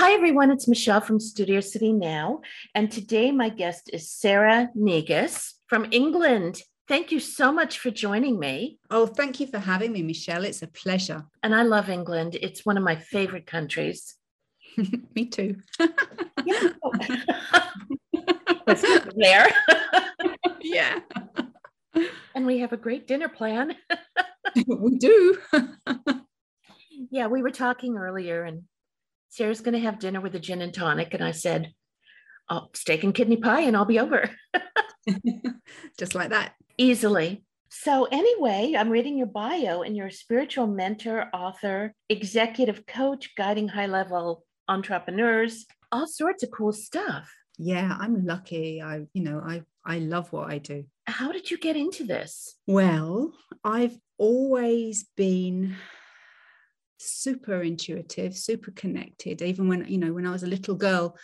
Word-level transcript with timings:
Hi, 0.00 0.12
everyone. 0.12 0.52
It's 0.52 0.68
Michelle 0.68 1.00
from 1.00 1.18
Studio 1.18 1.58
City 1.58 1.92
Now. 1.92 2.42
And 2.72 2.88
today, 2.88 3.32
my 3.32 3.48
guest 3.48 3.90
is 3.92 4.08
Sarah 4.08 4.68
Negus 4.76 5.56
from 5.66 5.88
England. 5.90 6.62
Thank 6.86 7.10
you 7.10 7.18
so 7.18 7.50
much 7.50 7.80
for 7.80 7.90
joining 7.90 8.38
me. 8.38 8.78
Oh, 8.92 9.08
thank 9.08 9.40
you 9.40 9.48
for 9.48 9.58
having 9.58 9.90
me, 9.90 10.02
Michelle. 10.04 10.44
It's 10.44 10.62
a 10.62 10.68
pleasure. 10.68 11.24
And 11.42 11.52
I 11.52 11.62
love 11.62 11.90
England. 11.90 12.36
It's 12.40 12.64
one 12.64 12.76
of 12.76 12.84
my 12.84 12.94
favorite 12.94 13.44
countries. 13.44 14.14
me 15.16 15.26
too. 15.26 15.56
there. 19.16 19.48
yeah. 20.60 21.00
And 22.36 22.46
we 22.46 22.60
have 22.60 22.72
a 22.72 22.76
great 22.76 23.08
dinner 23.08 23.28
plan. 23.28 23.74
we 24.64 24.96
do. 24.96 25.38
yeah, 27.10 27.26
we 27.26 27.42
were 27.42 27.50
talking 27.50 27.96
earlier, 27.96 28.44
and 28.44 28.62
Sarah's 29.28 29.60
going 29.60 29.74
to 29.74 29.80
have 29.80 29.98
dinner 29.98 30.20
with 30.20 30.34
a 30.34 30.40
gin 30.40 30.62
and 30.62 30.72
tonic. 30.72 31.14
And 31.14 31.22
I 31.22 31.32
said, 31.32 31.72
oh, 32.48 32.68
steak 32.74 33.04
and 33.04 33.14
kidney 33.14 33.36
pie, 33.36 33.62
and 33.62 33.76
I'll 33.76 33.84
be 33.84 33.98
over. 33.98 34.30
Just 35.98 36.14
like 36.14 36.30
that. 36.30 36.54
Easily. 36.76 37.44
So, 37.70 38.06
anyway, 38.10 38.74
I'm 38.78 38.88
reading 38.88 39.18
your 39.18 39.26
bio, 39.26 39.82
and 39.82 39.96
you're 39.96 40.06
a 40.06 40.12
spiritual 40.12 40.66
mentor, 40.66 41.28
author, 41.34 41.92
executive 42.08 42.86
coach, 42.86 43.34
guiding 43.36 43.68
high 43.68 43.86
level 43.86 44.44
entrepreneurs, 44.68 45.66
all 45.92 46.06
sorts 46.06 46.42
of 46.42 46.50
cool 46.50 46.72
stuff. 46.72 47.30
Yeah, 47.58 47.96
I'm 47.98 48.24
lucky. 48.24 48.80
I, 48.80 49.06
you 49.12 49.22
know, 49.22 49.42
I 49.44 49.64
I 49.84 49.98
love 49.98 50.32
what 50.32 50.50
I 50.50 50.58
do. 50.58 50.84
How 51.06 51.32
did 51.32 51.50
you 51.50 51.58
get 51.58 51.76
into 51.76 52.04
this? 52.04 52.54
Well, 52.66 53.32
I've 53.64 53.98
always 54.18 55.06
been 55.16 55.74
super 56.98 57.62
intuitive, 57.62 58.36
super 58.36 58.70
connected. 58.72 59.42
Even 59.42 59.68
when, 59.68 59.84
you 59.86 59.98
know, 59.98 60.12
when 60.12 60.26
I 60.26 60.32
was 60.32 60.42
a 60.42 60.48
little 60.48 60.74
girl, 60.74 61.16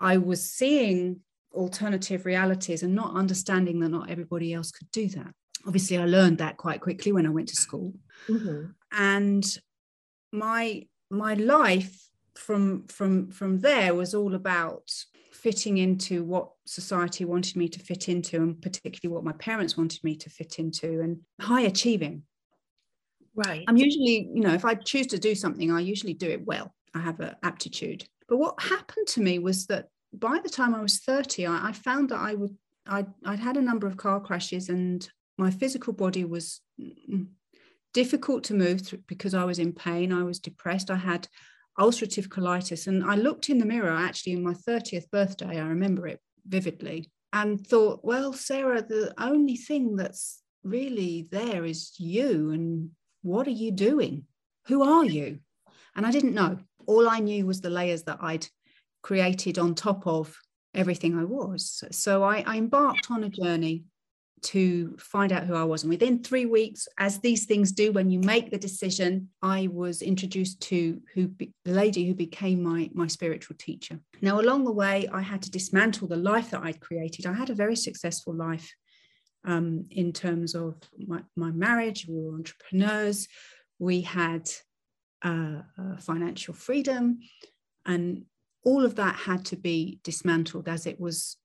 I 0.00 0.16
was 0.18 0.48
seeing 0.48 1.20
alternative 1.52 2.24
realities 2.24 2.82
and 2.82 2.94
not 2.94 3.14
understanding 3.14 3.80
that 3.80 3.88
not 3.88 4.10
everybody 4.10 4.52
else 4.52 4.70
could 4.70 4.90
do 4.90 5.08
that. 5.08 5.32
Obviously, 5.66 5.98
I 5.98 6.06
learned 6.06 6.38
that 6.38 6.56
quite 6.56 6.80
quickly 6.80 7.12
when 7.12 7.26
I 7.26 7.30
went 7.30 7.48
to 7.48 7.56
school. 7.56 7.94
Mm-hmm. 8.28 8.70
And 8.92 9.58
my 10.32 10.86
my 11.10 11.34
life 11.34 12.08
from 12.34 12.86
from 12.86 13.30
from 13.30 13.60
there 13.60 13.94
was 13.94 14.14
all 14.14 14.34
about 14.34 14.90
fitting 15.32 15.78
into 15.78 16.24
what 16.24 16.50
society 16.66 17.24
wanted 17.24 17.56
me 17.56 17.68
to 17.68 17.78
fit 17.78 18.08
into 18.08 18.36
and 18.36 18.60
particularly 18.60 19.14
what 19.14 19.24
my 19.24 19.32
parents 19.32 19.76
wanted 19.76 20.02
me 20.02 20.16
to 20.16 20.28
fit 20.28 20.58
into 20.58 21.00
and 21.00 21.18
high 21.40 21.60
achieving 21.62 22.22
Right. 23.34 23.64
I'm 23.68 23.76
usually, 23.76 24.30
you 24.32 24.40
know, 24.40 24.54
if 24.54 24.64
I 24.64 24.74
choose 24.74 25.06
to 25.08 25.18
do 25.18 25.34
something, 25.34 25.70
I 25.70 25.80
usually 25.80 26.14
do 26.14 26.28
it 26.28 26.44
well. 26.44 26.74
I 26.94 27.00
have 27.00 27.20
an 27.20 27.34
aptitude. 27.42 28.04
But 28.28 28.38
what 28.38 28.60
happened 28.60 29.06
to 29.08 29.20
me 29.20 29.38
was 29.38 29.66
that 29.66 29.88
by 30.12 30.38
the 30.42 30.48
time 30.48 30.74
I 30.74 30.82
was 30.82 30.98
30, 30.98 31.46
I, 31.46 31.68
I 31.68 31.72
found 31.72 32.08
that 32.10 32.20
I 32.20 32.34
would, 32.34 32.56
I'd, 32.86 33.06
I'd 33.24 33.38
had 33.38 33.56
a 33.56 33.62
number 33.62 33.86
of 33.86 33.96
car 33.96 34.20
crashes 34.20 34.68
and 34.68 35.08
my 35.36 35.50
physical 35.50 35.92
body 35.92 36.24
was 36.24 36.60
difficult 37.94 38.44
to 38.44 38.54
move 38.54 38.82
through 38.82 39.02
because 39.06 39.34
I 39.34 39.44
was 39.44 39.58
in 39.58 39.72
pain. 39.72 40.12
I 40.12 40.24
was 40.24 40.40
depressed. 40.40 40.90
I 40.90 40.96
had 40.96 41.28
ulcerative 41.78 42.28
colitis. 42.28 42.86
And 42.86 43.04
I 43.04 43.14
looked 43.14 43.48
in 43.48 43.58
the 43.58 43.66
mirror 43.66 43.90
actually 43.90 44.32
in 44.32 44.42
my 44.42 44.54
30th 44.54 45.10
birthday. 45.10 45.60
I 45.60 45.68
remember 45.68 46.06
it 46.06 46.20
vividly 46.46 47.10
and 47.32 47.64
thought, 47.64 48.00
well, 48.02 48.32
Sarah, 48.32 48.82
the 48.82 49.14
only 49.18 49.56
thing 49.56 49.96
that's 49.96 50.42
really 50.64 51.28
there 51.30 51.64
is 51.64 51.94
you 51.98 52.50
and 52.50 52.90
what 53.22 53.46
are 53.46 53.50
you 53.50 53.72
doing? 53.72 54.24
Who 54.66 54.82
are 54.82 55.04
you? 55.04 55.40
And 55.96 56.06
I 56.06 56.10
didn't 56.10 56.34
know. 56.34 56.58
All 56.86 57.08
I 57.08 57.18
knew 57.18 57.46
was 57.46 57.60
the 57.60 57.70
layers 57.70 58.04
that 58.04 58.18
I'd 58.20 58.46
created 59.02 59.58
on 59.58 59.74
top 59.74 60.06
of 60.06 60.36
everything 60.74 61.18
I 61.18 61.24
was. 61.24 61.82
So 61.90 62.22
I, 62.22 62.44
I 62.46 62.56
embarked 62.56 63.10
on 63.10 63.24
a 63.24 63.28
journey 63.28 63.84
to 64.40 64.96
find 64.98 65.32
out 65.32 65.44
who 65.44 65.54
I 65.54 65.64
was. 65.64 65.82
And 65.82 65.90
within 65.90 66.22
three 66.22 66.46
weeks, 66.46 66.86
as 66.98 67.18
these 67.18 67.46
things 67.46 67.72
do, 67.72 67.92
when 67.92 68.10
you 68.10 68.20
make 68.20 68.50
the 68.50 68.58
decision, 68.58 69.28
I 69.42 69.68
was 69.72 70.02
introduced 70.02 70.60
to 70.62 71.00
who 71.14 71.28
be, 71.28 71.52
the 71.64 71.72
lady 71.72 72.06
who 72.06 72.14
became 72.14 72.62
my, 72.62 72.90
my 72.92 73.06
spiritual 73.06 73.56
teacher. 73.58 73.98
Now, 74.20 74.40
along 74.40 74.64
the 74.64 74.72
way, 74.72 75.08
I 75.12 75.22
had 75.22 75.42
to 75.42 75.50
dismantle 75.50 76.08
the 76.08 76.16
life 76.16 76.50
that 76.50 76.62
I'd 76.62 76.80
created. 76.80 77.26
I 77.26 77.32
had 77.32 77.50
a 77.50 77.54
very 77.54 77.76
successful 77.76 78.34
life 78.34 78.72
um, 79.44 79.86
in 79.90 80.12
terms 80.12 80.54
of 80.54 80.76
my, 81.06 81.22
my, 81.36 81.50
marriage. 81.50 82.06
We 82.08 82.20
were 82.20 82.34
entrepreneurs. 82.34 83.28
We 83.78 84.02
had 84.02 84.50
uh, 85.24 85.62
uh, 85.78 85.96
financial 85.98 86.54
freedom. 86.54 87.20
And 87.86 88.24
all 88.64 88.84
of 88.84 88.96
that 88.96 89.16
had 89.16 89.44
to 89.46 89.56
be 89.56 90.00
dismantled 90.02 90.68
as 90.68 90.86
it 90.86 91.00
was 91.00 91.36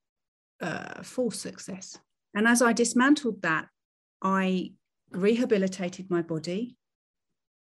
uh, 0.62 1.04
full 1.04 1.32
success. 1.32 1.98
And 2.36 2.48
as 2.48 2.62
I 2.62 2.74
dismantled 2.74 3.42
that, 3.44 3.68
I 4.22 4.74
rehabilitated 5.12 6.10
my 6.10 6.22
body. 6.22 6.78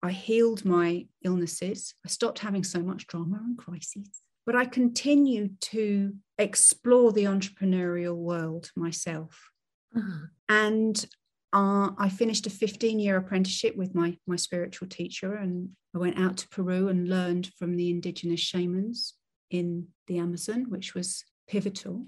I 0.02 0.12
healed 0.12 0.66
my 0.66 1.08
illnesses. 1.24 1.94
I 2.06 2.10
stopped 2.10 2.40
having 2.40 2.64
so 2.64 2.82
much 2.82 3.08
drama 3.08 3.40
and 3.44 3.58
crises. 3.58 4.22
But 4.46 4.56
I 4.56 4.66
continued 4.66 5.62
to 5.62 6.14
explore 6.38 7.14
the 7.14 7.24
entrepreneurial 7.24 8.16
world 8.16 8.72
myself. 8.76 9.53
Uh-huh. 9.96 10.28
And 10.50 11.06
uh, 11.54 11.92
I 11.98 12.09
finished 12.09 12.48
a 12.48 12.50
15 12.50 13.00
year 13.00 13.18
apprenticeship 13.18 13.76
with 13.76 13.94
my, 13.94 14.18
my 14.26 14.36
spiritual 14.36 14.88
teacher, 14.88 15.36
and 15.36 15.70
I 15.96 16.00
went 16.00 16.20
out 16.20 16.38
to 16.38 16.50
Peru 16.50 16.88
and 16.90 17.08
learned 17.08 17.52
from 17.59 17.78
the 17.78 17.90
indigenous 17.90 18.40
shamans 18.40 19.14
in 19.52 19.88
the 20.08 20.18
Amazon, 20.18 20.66
which 20.70 20.96
was 20.96 21.24
pivotal. 21.48 22.08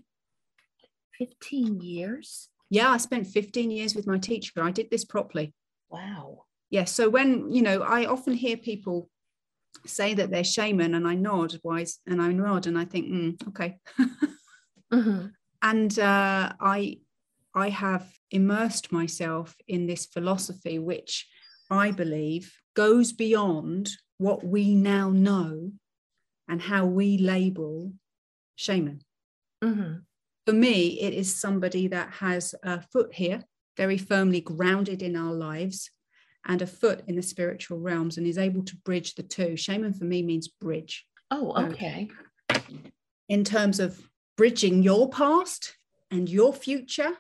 15 1.18 1.80
years? 1.82 2.50
Yeah, 2.70 2.90
I 2.90 2.98
spent 2.98 3.28
15 3.28 3.72
years 3.72 3.96
with 3.96 4.08
my 4.08 4.18
teacher. 4.18 4.62
I 4.62 4.72
did 4.72 4.90
this 4.90 5.06
properly. 5.06 5.54
Wow. 5.90 6.46
Yes. 6.70 6.82
Yeah, 6.82 6.86
so 6.86 7.10
when, 7.10 7.52
you 7.52 7.62
know, 7.62 7.82
I 7.82 8.06
often 8.06 8.34
hear 8.34 8.58
people 8.58 9.10
say 9.86 10.14
that 10.16 10.32
they're 10.32 10.44
shaman 10.44 10.96
and 10.96 11.08
I 11.08 11.14
nod 11.14 11.56
wise 11.64 12.00
and 12.08 12.22
I 12.22 12.32
nod 12.32 12.66
and 12.66 12.78
I 12.78 12.86
think, 12.86 13.08
mm, 13.08 13.48
okay. 13.50 13.78
mm-hmm. 14.92 15.28
And 15.62 15.98
uh, 15.98 16.54
I 16.60 17.00
I 17.56 17.70
have 17.70 18.06
immersed 18.32 18.92
myself 18.92 19.56
in 19.68 19.88
this 19.88 20.06
philosophy, 20.06 20.78
which 20.78 21.26
I 21.72 21.92
believe 21.92 22.54
goes 22.76 23.14
beyond 23.14 23.92
what 24.18 24.44
we 24.46 24.76
now 24.76 25.10
know 25.10 25.72
and 26.48 26.62
how 26.62 26.86
we 26.86 27.18
label 27.18 27.94
shaman. 28.56 29.02
Mm-hmm. 29.64 30.00
For 30.46 30.54
me, 30.54 31.00
it 31.02 31.14
is 31.14 31.34
somebody 31.34 31.88
that 31.88 32.12
has 32.12 32.54
a 32.62 32.82
foot 32.82 33.16
here, 33.16 33.44
very 33.78 33.98
firmly 33.98 34.42
grounded 34.42 35.02
in 35.02 35.16
our 35.16 35.34
lives, 35.34 35.90
and 36.46 36.62
a 36.62 36.68
foot 36.68 37.04
in 37.08 37.16
the 37.16 37.24
spiritual 37.24 37.80
realms 37.80 38.18
and 38.18 38.28
is 38.28 38.38
able 38.38 38.64
to 38.64 38.76
bridge 38.78 39.16
the 39.16 39.24
two. 39.24 39.56
Shaman 39.56 39.94
for 39.94 40.04
me 40.04 40.22
means 40.22 40.48
bridge. 40.48 41.06
Oh, 41.32 41.54
okay. 41.72 42.10
In 43.30 43.44
terms 43.44 43.80
of 43.80 44.08
bridging 44.38 44.84
your 44.84 45.10
past 45.10 45.76
and 46.12 46.30
your 46.30 46.54
future 46.54 47.18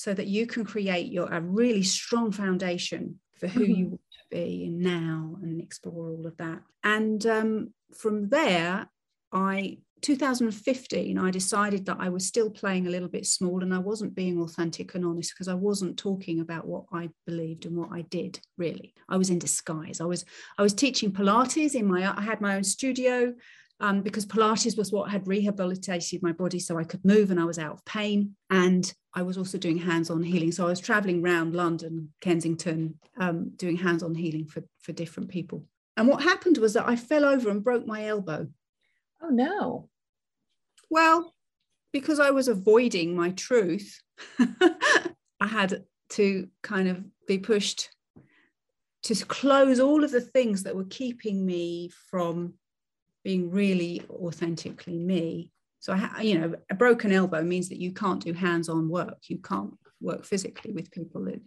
so 0.00 0.14
that 0.14 0.28
you 0.28 0.46
can 0.46 0.64
create 0.64 1.12
your 1.12 1.28
a 1.30 1.42
really 1.42 1.82
strong 1.82 2.32
foundation 2.32 3.20
for 3.38 3.48
who 3.48 3.60
mm-hmm. 3.60 3.72
you 3.72 3.86
want 3.88 4.00
to 4.00 4.24
be 4.30 4.64
and 4.64 4.78
now 4.78 5.36
and 5.42 5.60
explore 5.60 6.08
all 6.08 6.26
of 6.26 6.34
that. 6.38 6.62
And 6.82 7.26
um, 7.26 7.74
from 7.92 8.28
there 8.28 8.88
i 9.32 9.78
2015 10.00 11.18
i 11.18 11.30
decided 11.30 11.84
that 11.86 11.98
i 12.00 12.08
was 12.08 12.26
still 12.26 12.50
playing 12.50 12.86
a 12.86 12.90
little 12.90 13.08
bit 13.08 13.26
small 13.26 13.62
and 13.62 13.74
i 13.74 13.78
wasn't 13.78 14.14
being 14.14 14.40
authentic 14.40 14.94
and 14.94 15.04
honest 15.04 15.32
because 15.34 15.46
i 15.46 15.54
wasn't 15.54 15.96
talking 15.96 16.40
about 16.40 16.66
what 16.66 16.84
i 16.92 17.08
believed 17.26 17.66
and 17.66 17.76
what 17.76 17.90
i 17.92 18.00
did 18.02 18.40
really. 18.56 18.94
I 19.08 19.16
was 19.16 19.30
in 19.30 19.38
disguise. 19.38 20.00
I 20.00 20.04
was 20.04 20.24
i 20.58 20.62
was 20.62 20.74
teaching 20.74 21.12
pilates 21.12 21.74
in 21.74 21.86
my 21.86 22.12
i 22.16 22.22
had 22.22 22.40
my 22.40 22.56
own 22.56 22.64
studio 22.64 23.34
um, 23.80 24.02
because 24.02 24.26
Pilates 24.26 24.76
was 24.76 24.92
what 24.92 25.10
had 25.10 25.26
rehabilitated 25.26 26.22
my 26.22 26.32
body 26.32 26.58
so 26.58 26.78
I 26.78 26.84
could 26.84 27.04
move 27.04 27.30
and 27.30 27.40
I 27.40 27.44
was 27.44 27.58
out 27.58 27.72
of 27.72 27.84
pain. 27.84 28.36
And 28.50 28.92
I 29.14 29.22
was 29.22 29.38
also 29.38 29.58
doing 29.58 29.78
hands 29.78 30.10
on 30.10 30.22
healing. 30.22 30.52
So 30.52 30.66
I 30.66 30.70
was 30.70 30.80
traveling 30.80 31.24
around 31.24 31.54
London, 31.54 32.12
Kensington, 32.20 32.98
um, 33.18 33.52
doing 33.56 33.76
hands 33.76 34.02
on 34.02 34.14
healing 34.14 34.46
for, 34.46 34.62
for 34.82 34.92
different 34.92 35.30
people. 35.30 35.64
And 35.96 36.08
what 36.08 36.22
happened 36.22 36.58
was 36.58 36.74
that 36.74 36.88
I 36.88 36.96
fell 36.96 37.24
over 37.24 37.50
and 37.50 37.64
broke 37.64 37.86
my 37.86 38.06
elbow. 38.06 38.48
Oh, 39.22 39.30
no. 39.30 39.88
Well, 40.90 41.34
because 41.92 42.20
I 42.20 42.30
was 42.30 42.48
avoiding 42.48 43.16
my 43.16 43.30
truth, 43.30 44.00
I 44.38 45.46
had 45.46 45.84
to 46.10 46.48
kind 46.62 46.88
of 46.88 47.02
be 47.26 47.38
pushed 47.38 47.88
to 49.02 49.14
close 49.24 49.80
all 49.80 50.04
of 50.04 50.10
the 50.10 50.20
things 50.20 50.64
that 50.64 50.76
were 50.76 50.84
keeping 50.84 51.44
me 51.46 51.90
from 52.10 52.54
being 53.24 53.50
really 53.50 54.02
authentically 54.10 54.98
me. 54.98 55.50
So, 55.78 55.94
I, 55.94 56.22
you 56.22 56.38
know, 56.38 56.54
a 56.70 56.74
broken 56.74 57.12
elbow 57.12 57.42
means 57.42 57.68
that 57.70 57.80
you 57.80 57.92
can't 57.92 58.22
do 58.22 58.32
hands-on 58.32 58.88
work. 58.88 59.18
You 59.28 59.38
can't 59.38 59.74
work 60.00 60.24
physically 60.24 60.72
with 60.72 60.90
people. 60.90 61.24
That, 61.24 61.40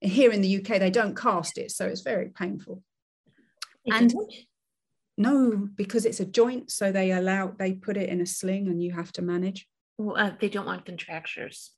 here 0.00 0.32
in 0.32 0.40
the 0.40 0.56
UK, 0.58 0.78
they 0.78 0.90
don't 0.90 1.16
cast 1.16 1.58
it, 1.58 1.70
so 1.70 1.86
it's 1.86 2.00
very 2.00 2.28
painful. 2.28 2.82
and 3.86 4.12
no, 5.16 5.68
because 5.74 6.06
it's 6.06 6.20
a 6.20 6.24
joint, 6.24 6.70
so 6.70 6.90
they 6.90 7.12
allow 7.12 7.52
they 7.58 7.74
put 7.74 7.98
it 7.98 8.08
in 8.08 8.22
a 8.22 8.26
sling 8.26 8.68
and 8.68 8.82
you 8.82 8.92
have 8.92 9.12
to 9.12 9.22
manage. 9.22 9.68
Well, 9.98 10.16
uh, 10.16 10.32
they 10.40 10.48
don't 10.48 10.66
want 10.66 10.86
contractures. 10.86 11.72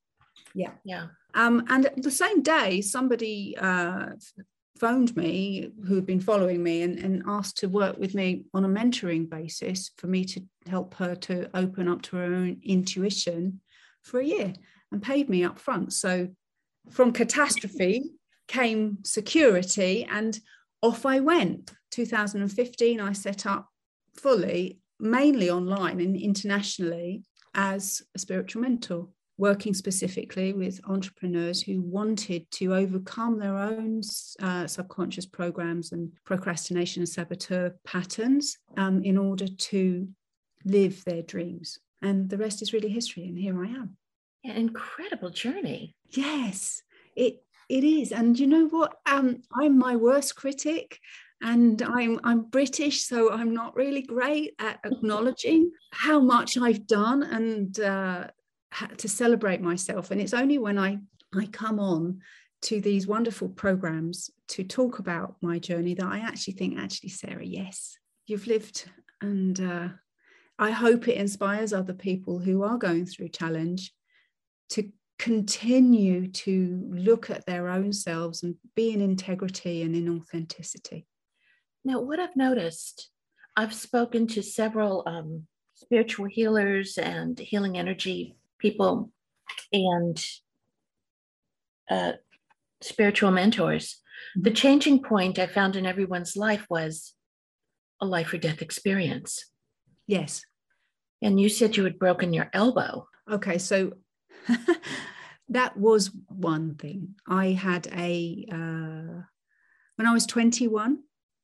Yeah. 0.54 0.72
Yeah. 0.84 1.06
Um, 1.34 1.64
and 1.68 1.90
the 1.96 2.10
same 2.10 2.42
day, 2.42 2.82
somebody 2.82 3.56
uh, 3.58 4.10
phoned 4.78 5.16
me 5.16 5.70
who'd 5.86 6.06
been 6.06 6.20
following 6.20 6.62
me 6.62 6.82
and, 6.82 6.98
and 6.98 7.22
asked 7.26 7.58
to 7.58 7.68
work 7.68 7.98
with 7.98 8.14
me 8.14 8.46
on 8.54 8.64
a 8.64 8.68
mentoring 8.68 9.28
basis 9.28 9.90
for 9.96 10.06
me 10.06 10.24
to 10.24 10.42
help 10.66 10.94
her 10.94 11.14
to 11.14 11.48
open 11.56 11.88
up 11.88 12.02
to 12.02 12.16
her 12.16 12.24
own 12.24 12.60
intuition 12.64 13.60
for 14.02 14.20
a 14.20 14.24
year 14.24 14.52
and 14.90 15.02
paid 15.02 15.28
me 15.28 15.44
up 15.44 15.58
front. 15.58 15.92
So 15.92 16.28
from 16.90 17.12
catastrophe 17.12 18.02
came 18.48 18.98
security 19.04 20.04
and 20.04 20.38
off 20.82 21.06
I 21.06 21.20
went. 21.20 21.72
2015, 21.92 23.00
I 23.00 23.12
set 23.12 23.46
up 23.46 23.68
fully, 24.14 24.80
mainly 24.98 25.50
online 25.50 26.00
and 26.00 26.16
internationally 26.16 27.22
as 27.54 28.02
a 28.14 28.18
spiritual 28.18 28.62
mentor 28.62 29.08
working 29.42 29.74
specifically 29.74 30.52
with 30.52 30.80
entrepreneurs 30.86 31.60
who 31.60 31.82
wanted 31.82 32.48
to 32.52 32.72
overcome 32.72 33.40
their 33.40 33.58
own 33.58 34.00
uh, 34.40 34.68
subconscious 34.68 35.26
programs 35.26 35.90
and 35.90 36.12
procrastination 36.24 37.00
and 37.00 37.08
saboteur 37.08 37.74
patterns 37.84 38.56
um, 38.76 39.02
in 39.02 39.18
order 39.18 39.48
to 39.48 40.06
live 40.64 41.02
their 41.04 41.22
dreams. 41.22 41.80
And 42.02 42.30
the 42.30 42.38
rest 42.38 42.62
is 42.62 42.72
really 42.72 42.88
history. 42.88 43.24
And 43.24 43.36
here 43.36 43.60
I 43.64 43.66
am. 43.66 43.96
An 44.44 44.52
incredible 44.52 45.30
journey. 45.30 45.96
Yes, 46.10 46.84
it 47.16 47.42
it 47.68 47.82
is. 47.82 48.12
And 48.12 48.38
you 48.38 48.46
know 48.46 48.68
what? 48.68 48.94
Um, 49.06 49.42
I'm 49.60 49.76
my 49.76 49.96
worst 49.96 50.36
critic 50.36 51.00
and 51.42 51.82
I'm 51.82 52.20
I'm 52.22 52.42
British, 52.42 53.04
so 53.04 53.32
I'm 53.32 53.52
not 53.52 53.74
really 53.74 54.02
great 54.02 54.54
at 54.60 54.78
acknowledging 54.84 55.72
how 55.90 56.20
much 56.20 56.56
I've 56.56 56.86
done 56.86 57.24
and 57.24 57.80
uh, 57.80 58.28
to 58.96 59.08
celebrate 59.08 59.60
myself. 59.60 60.10
And 60.10 60.20
it's 60.20 60.34
only 60.34 60.58
when 60.58 60.78
I, 60.78 60.98
I 61.34 61.46
come 61.46 61.78
on 61.78 62.20
to 62.62 62.80
these 62.80 63.06
wonderful 63.06 63.48
programs 63.48 64.30
to 64.48 64.64
talk 64.64 64.98
about 64.98 65.36
my 65.42 65.58
journey 65.58 65.94
that 65.94 66.06
I 66.06 66.20
actually 66.20 66.54
think, 66.54 66.78
actually, 66.78 67.10
Sarah, 67.10 67.44
yes, 67.44 67.96
you've 68.26 68.46
lived. 68.46 68.88
And 69.20 69.60
uh, 69.60 69.88
I 70.58 70.70
hope 70.70 71.08
it 71.08 71.16
inspires 71.16 71.72
other 71.72 71.92
people 71.92 72.38
who 72.38 72.62
are 72.62 72.78
going 72.78 73.06
through 73.06 73.28
challenge 73.30 73.92
to 74.70 74.90
continue 75.18 76.28
to 76.28 76.88
look 76.90 77.30
at 77.30 77.46
their 77.46 77.68
own 77.68 77.92
selves 77.92 78.42
and 78.42 78.56
be 78.74 78.92
in 78.92 79.00
integrity 79.00 79.82
and 79.82 79.94
in 79.94 80.08
authenticity. 80.08 81.06
Now, 81.84 82.00
what 82.00 82.20
I've 82.20 82.36
noticed, 82.36 83.10
I've 83.56 83.74
spoken 83.74 84.26
to 84.28 84.42
several 84.42 85.02
um, 85.06 85.46
spiritual 85.74 86.26
healers 86.26 86.96
and 86.96 87.38
healing 87.38 87.76
energy 87.76 88.36
people 88.62 89.10
and 89.72 90.24
uh, 91.90 92.12
spiritual 92.80 93.32
mentors. 93.32 94.00
The 94.36 94.50
mm-hmm. 94.50 94.54
changing 94.54 95.02
point 95.02 95.38
I 95.38 95.46
found 95.46 95.76
in 95.76 95.84
everyone's 95.84 96.36
life 96.36 96.64
was 96.70 97.12
a 98.00 98.06
life 98.06 98.32
or 98.32 98.38
death 98.38 98.62
experience. 98.62 99.44
Yes. 100.06 100.42
And 101.20 101.40
you 101.40 101.48
said 101.48 101.76
you 101.76 101.84
had 101.84 101.98
broken 101.98 102.32
your 102.32 102.48
elbow. 102.52 103.08
Okay, 103.30 103.58
so 103.58 103.92
that 105.48 105.76
was 105.76 106.10
one 106.28 106.76
thing. 106.76 107.14
I 107.28 107.48
had 107.48 107.88
a, 107.88 108.46
uh, 108.50 109.22
when 109.96 110.06
I 110.06 110.12
was 110.12 110.26
21, 110.26 110.98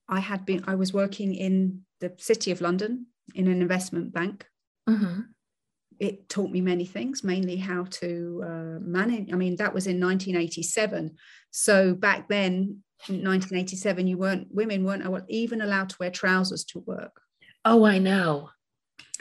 I 0.09 0.21
had 0.21 0.47
been, 0.47 0.64
I 0.67 0.76
was 0.76 0.93
working 0.93 1.35
in 1.35 1.82
the 2.00 2.14
city 2.17 2.50
of 2.50 2.61
London 2.61 3.06
in 3.35 3.47
an 3.47 3.61
investment 3.61 4.12
bank. 4.12 4.47
Mm-hmm 4.88 5.21
it 5.99 6.29
taught 6.29 6.50
me 6.50 6.61
many 6.61 6.85
things, 6.85 7.25
mainly 7.25 7.56
how 7.56 7.85
to 7.85 8.43
uh, 8.45 8.79
manage. 8.81 9.33
I 9.33 9.37
mean, 9.37 9.56
that 9.56 9.75
was 9.75 9.87
in 9.87 10.00
1987. 10.00 11.17
So 11.50 11.95
back 11.95 12.29
then, 12.29 12.83
in 13.09 13.25
1987, 13.25 14.06
you 14.06 14.19
weren't 14.19 14.49
women 14.50 14.85
weren't 14.85 15.05
even 15.29 15.61
allowed 15.61 15.91
to 15.91 15.97
wear 16.00 16.11
trousers 16.11 16.65
to 16.67 16.81
work. 16.81 17.21
Oh, 17.65 17.85
I 17.85 17.99
know. 17.99 18.50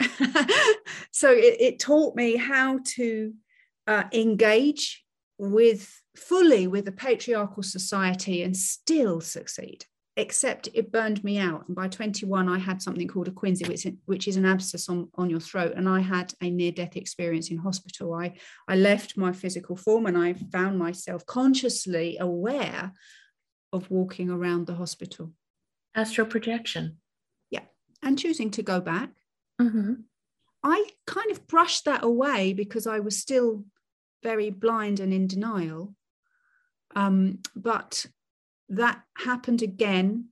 so 1.10 1.32
it, 1.32 1.56
it, 1.60 1.78
taught 1.80 2.14
me 2.14 2.36
how 2.36 2.78
to 2.84 3.34
uh, 3.86 4.04
engage 4.12 5.04
with 5.38 6.00
fully 6.16 6.66
with 6.66 6.86
a 6.86 6.92
patriarchal 6.92 7.62
society 7.62 8.42
and 8.42 8.56
still 8.56 9.20
succeed 9.20 9.84
except 10.18 10.68
it 10.74 10.90
burned 10.90 11.22
me 11.22 11.38
out. 11.38 11.64
And 11.68 11.76
by 11.76 11.86
21, 11.86 12.48
I 12.48 12.58
had 12.58 12.82
something 12.82 13.06
called 13.06 13.28
a 13.28 13.30
quinsy, 13.30 13.68
which, 13.68 13.86
which 14.06 14.26
is 14.26 14.36
an 14.36 14.44
abscess 14.44 14.88
on, 14.88 15.08
on 15.14 15.30
your 15.30 15.38
throat. 15.38 15.74
And 15.76 15.88
I 15.88 16.00
had 16.00 16.34
a 16.42 16.50
near 16.50 16.72
death 16.72 16.96
experience 16.96 17.50
in 17.52 17.56
hospital. 17.56 18.12
I, 18.12 18.34
I 18.66 18.74
left 18.74 19.16
my 19.16 19.32
physical 19.32 19.76
form 19.76 20.06
and 20.06 20.18
I 20.18 20.32
found 20.32 20.76
myself 20.76 21.24
consciously 21.24 22.18
aware 22.18 22.92
of 23.72 23.88
walking 23.92 24.28
around 24.28 24.66
the 24.66 24.74
hospital. 24.74 25.32
Astral 25.94 26.26
projection. 26.26 26.96
Yeah. 27.48 27.66
And 28.02 28.18
choosing 28.18 28.50
to 28.52 28.62
go 28.62 28.80
back. 28.80 29.10
Mm-hmm. 29.62 29.92
I 30.64 30.84
kind 31.06 31.30
of 31.30 31.46
brushed 31.46 31.84
that 31.84 32.02
away 32.02 32.54
because 32.54 32.88
I 32.88 32.98
was 32.98 33.16
still 33.16 33.64
very 34.24 34.50
blind 34.50 34.98
and 34.98 35.12
in 35.12 35.28
denial. 35.28 35.94
Um, 36.96 37.38
but 37.54 38.04
that 38.68 39.00
happened 39.16 39.62
again. 39.62 40.26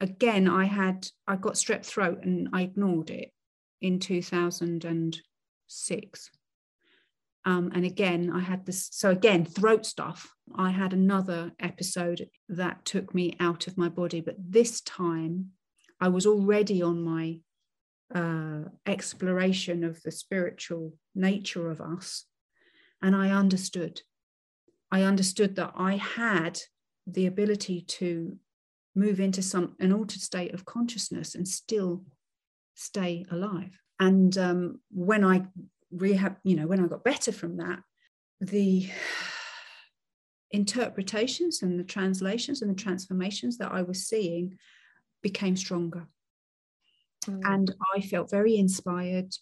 Again, 0.00 0.48
I 0.48 0.64
had 0.64 1.08
I 1.26 1.34
got 1.36 1.54
strep 1.54 1.84
throat 1.84 2.20
and 2.22 2.48
I 2.52 2.62
ignored 2.62 3.10
it 3.10 3.32
in 3.80 3.98
2006. 3.98 6.30
Um, 7.44 7.70
and 7.74 7.84
again, 7.84 8.30
I 8.32 8.38
had 8.40 8.64
this. 8.66 8.88
So 8.92 9.10
again, 9.10 9.44
throat 9.44 9.84
stuff. 9.86 10.32
I 10.54 10.70
had 10.70 10.92
another 10.92 11.50
episode 11.60 12.28
that 12.48 12.84
took 12.84 13.12
me 13.14 13.36
out 13.40 13.66
of 13.66 13.78
my 13.78 13.88
body, 13.88 14.20
but 14.20 14.36
this 14.38 14.82
time 14.82 15.52
I 16.00 16.08
was 16.08 16.26
already 16.26 16.82
on 16.82 17.02
my 17.02 17.38
uh, 18.14 18.68
exploration 18.86 19.82
of 19.84 20.02
the 20.02 20.10
spiritual 20.10 20.94
nature 21.14 21.70
of 21.70 21.80
us, 21.80 22.26
and 23.02 23.16
I 23.16 23.30
understood. 23.30 24.02
I 24.90 25.02
understood 25.02 25.56
that 25.56 25.72
I 25.76 25.96
had 25.96 26.60
the 27.12 27.26
ability 27.26 27.82
to 27.82 28.36
move 28.94 29.20
into 29.20 29.42
some 29.42 29.76
an 29.80 29.92
altered 29.92 30.20
state 30.20 30.54
of 30.54 30.64
consciousness 30.64 31.34
and 31.34 31.46
still 31.46 32.04
stay 32.74 33.24
alive. 33.30 33.78
And 34.00 34.36
um, 34.38 34.80
when 34.90 35.24
i 35.24 35.46
rehab 35.90 36.36
you 36.44 36.54
know 36.54 36.66
when 36.66 36.84
i 36.84 36.86
got 36.86 37.02
better 37.02 37.32
from 37.32 37.56
that 37.56 37.80
the 38.40 38.88
interpretations 40.50 41.62
and 41.62 41.80
the 41.80 41.84
translations 41.84 42.60
and 42.60 42.70
the 42.70 42.82
transformations 42.82 43.58
that 43.58 43.72
i 43.72 43.82
was 43.82 44.06
seeing 44.06 44.58
became 45.22 45.56
stronger. 45.56 46.06
Mm. 47.26 47.40
and 47.44 47.74
i 47.96 48.00
felt 48.00 48.30
very 48.30 48.56
inspired. 48.56 49.34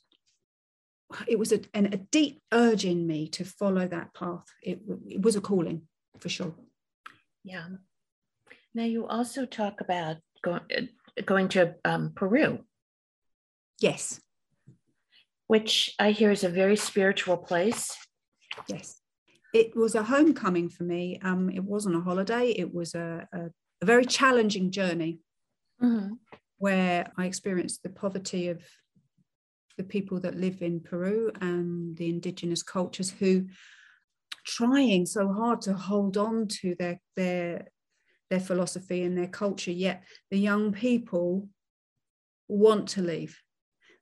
It 1.29 1.39
was 1.39 1.53
a, 1.53 1.61
an, 1.73 1.87
a 1.93 1.99
deep 1.99 2.43
urge 2.53 2.85
in 2.85 3.07
me 3.07 3.29
to 3.29 3.45
follow 3.45 3.87
that 3.87 4.13
path. 4.13 4.47
It, 4.61 4.81
it 5.09 5.23
was 5.23 5.37
a 5.37 5.41
calling 5.41 5.83
for 6.19 6.29
sure 6.29 6.53
yeah. 7.47 7.67
Now 8.75 8.85
you 8.85 9.07
also 9.07 9.47
talk 9.47 9.81
about 9.81 10.17
going 10.43 10.89
going 11.25 11.49
to 11.51 11.77
um, 11.85 12.13
Peru. 12.15 12.59
Yes. 13.81 14.21
Which 15.47 15.95
I 15.99 16.11
hear 16.11 16.33
is 16.33 16.45
a 16.45 16.49
very 16.49 16.77
spiritual 16.77 17.37
place. 17.37 17.97
Yes. 18.69 19.01
It 19.55 19.77
was 19.77 19.95
a 19.95 20.03
homecoming 20.03 20.69
for 20.69 20.83
me. 20.83 21.21
Um, 21.23 21.49
it 21.49 21.63
wasn't 21.63 21.97
a 21.97 22.01
holiday. 22.01 22.51
It 22.51 22.75
was 22.75 22.95
a, 22.95 23.29
a, 23.33 23.41
a 23.81 23.87
very 23.87 24.05
challenging 24.05 24.73
journey 24.73 25.21
mm-hmm. 25.83 26.15
where 26.59 27.11
I 27.17 27.27
experienced 27.27 27.83
the 27.85 27.91
poverty 27.91 28.49
of 28.49 28.63
the 29.79 29.85
people 29.85 30.19
that 30.21 30.37
live 30.37 30.63
in 30.63 30.81
Peru 30.81 31.31
and 31.41 31.97
the 31.97 32.09
indigenous 32.09 32.63
cultures 32.63 33.11
who 33.11 33.47
trying 34.47 35.05
so 35.07 35.33
hard 35.33 35.61
to 35.63 35.75
hold 35.75 36.17
on 36.17 36.47
to 36.49 36.75
their 36.79 37.01
their 37.17 37.69
their 38.31 38.41
philosophy 38.41 39.03
and 39.03 39.17
their 39.17 39.29
culture 39.29 39.73
yet 39.73 40.05
the 40.31 40.39
young 40.39 40.73
people 40.73 41.49
want 42.49 42.89
to 42.89 43.03
leave. 43.03 43.41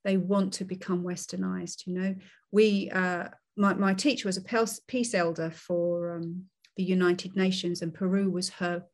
They 0.04 0.18
want 0.18 0.52
to 0.54 0.64
become 0.64 1.02
westernized 1.02 1.86
you 1.86 1.94
know. 1.94 2.14
We 2.52 2.90
uh, 2.90 3.28
my, 3.56 3.74
my 3.74 3.94
teacher 3.94 4.28
was 4.28 4.36
a 4.36 4.66
peace 4.86 5.14
elder 5.14 5.50
for 5.50 6.16
um, 6.16 6.44
the 6.76 6.82
united 6.82 7.36
nations 7.36 7.82
and 7.82 7.94
peru 7.94 8.30
was 8.30 8.50
her 8.50 8.84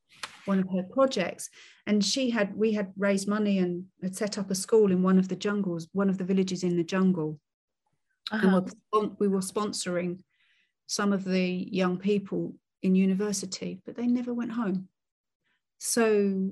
one 0.44 0.60
of 0.60 0.66
her 0.74 0.84
projects. 0.92 1.48
And 1.86 2.04
she 2.04 2.30
had 2.30 2.54
we 2.54 2.72
had 2.72 2.92
raised 2.96 3.28
money 3.28 3.58
and 3.58 3.84
had 4.02 4.16
set 4.16 4.38
up 4.38 4.50
a 4.50 4.54
school 4.54 4.92
in 4.92 5.02
one 5.02 5.18
of 5.18 5.28
the 5.28 5.36
jungles 5.36 5.88
one 5.92 6.10
of 6.10 6.18
the 6.18 6.24
villages 6.24 6.62
in 6.62 6.76
the 6.76 6.84
jungle. 6.84 7.40
Uh-huh. 8.32 8.62
and 8.92 9.16
we 9.18 9.26
were 9.26 9.40
sponsoring 9.40 10.20
some 10.90 11.12
of 11.12 11.22
the 11.22 11.68
young 11.70 11.96
people 11.96 12.52
in 12.82 12.96
university, 12.96 13.80
but 13.86 13.96
they 13.96 14.08
never 14.08 14.34
went 14.34 14.50
home. 14.50 14.88
So 15.78 16.50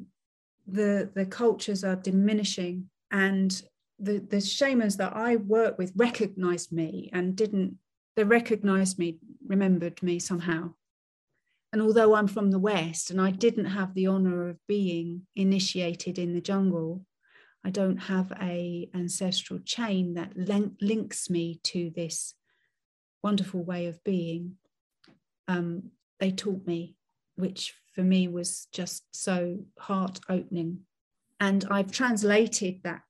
the 0.67 1.11
the 1.13 1.27
cultures 1.27 1.83
are 1.83 1.97
diminishing 1.97 2.89
and 3.11 3.63
the 3.99 4.19
the 4.19 4.41
shamans 4.41 4.97
that 4.99 5.17
I 5.17 5.37
work 5.37 5.77
with 5.77 5.93
recognized 5.97 6.71
me 6.73 7.11
and 7.13 7.35
didn't 7.35 7.79
they 8.15 8.25
recognized 8.25 8.99
me 8.99 9.19
remembered 9.47 10.03
me 10.03 10.19
somehow 10.19 10.75
and 11.73 11.83
although 11.83 12.15
I'm 12.15 12.29
from 12.29 12.51
the 12.51 12.59
West 12.59 13.11
and 13.11 13.21
I 13.21 13.31
didn't 13.31 13.67
have 13.67 13.95
the 13.95 14.07
honor 14.07 14.49
of 14.49 14.67
being 14.67 15.23
initiated 15.37 16.19
in 16.19 16.33
the 16.33 16.41
jungle, 16.41 17.05
I 17.65 17.71
don't 17.71 17.99
have 17.99 18.33
a 18.41 18.89
ancestral 18.95 19.61
chain 19.61 20.15
that 20.15 20.37
links 20.81 21.29
me 21.29 21.61
to 21.65 21.91
this 21.95 22.35
wonderful 23.23 23.63
way 23.63 23.87
of 23.87 24.03
being. 24.05 24.57
Um, 25.47 25.91
they 26.21 26.31
taught 26.31 26.67
me, 26.67 26.97
which 27.37 27.75
for 27.95 28.03
me 28.03 28.29
was 28.29 28.69
just 28.73 29.05
so 29.13 29.59
heart 29.79 30.21
opening. 30.29 30.81
And 31.41 31.65
I've 31.71 31.93
translated 31.93 32.81
that 32.85 33.03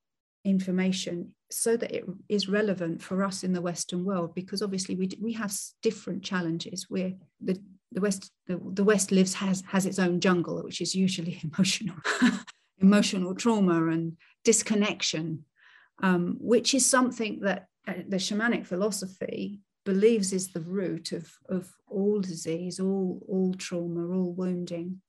information 0.44 1.34
so 1.50 1.76
that 1.76 1.92
it 1.92 2.04
is 2.28 2.48
relevant 2.48 3.02
for 3.02 3.24
us 3.24 3.42
in 3.42 3.52
the 3.52 3.62
Western 3.62 4.04
world, 4.04 4.34
because 4.34 4.62
obviously 4.62 4.94
we, 4.94 5.10
we 5.20 5.32
have 5.32 5.54
different 5.82 6.22
challenges. 6.22 6.86
We're 6.90 7.14
the 7.40 7.58
the 7.92 8.02
West 8.02 8.30
the, 8.46 8.60
the 8.72 8.84
West 8.84 9.12
lives 9.12 9.34
has 9.34 9.62
has 9.66 9.86
its 9.86 9.98
own 9.98 10.20
jungle, 10.20 10.62
which 10.62 10.80
is 10.80 10.94
usually 10.94 11.40
emotional, 11.44 11.96
emotional 12.78 13.34
trauma 13.34 13.88
and 13.88 14.16
disconnection, 14.44 15.44
um, 16.02 16.36
which 16.40 16.74
is 16.74 16.88
something 16.88 17.40
that 17.40 17.66
uh, 17.86 17.94
the 18.06 18.16
shamanic 18.16 18.66
philosophy 18.66 19.60
believes 19.88 20.34
is 20.34 20.52
the 20.52 20.60
root 20.60 21.12
of, 21.12 21.32
of 21.48 21.72
all 21.88 22.20
disease, 22.20 22.78
all, 22.78 23.22
all 23.26 23.54
trauma, 23.54 24.06
all 24.14 24.34
wounding. 24.34 25.00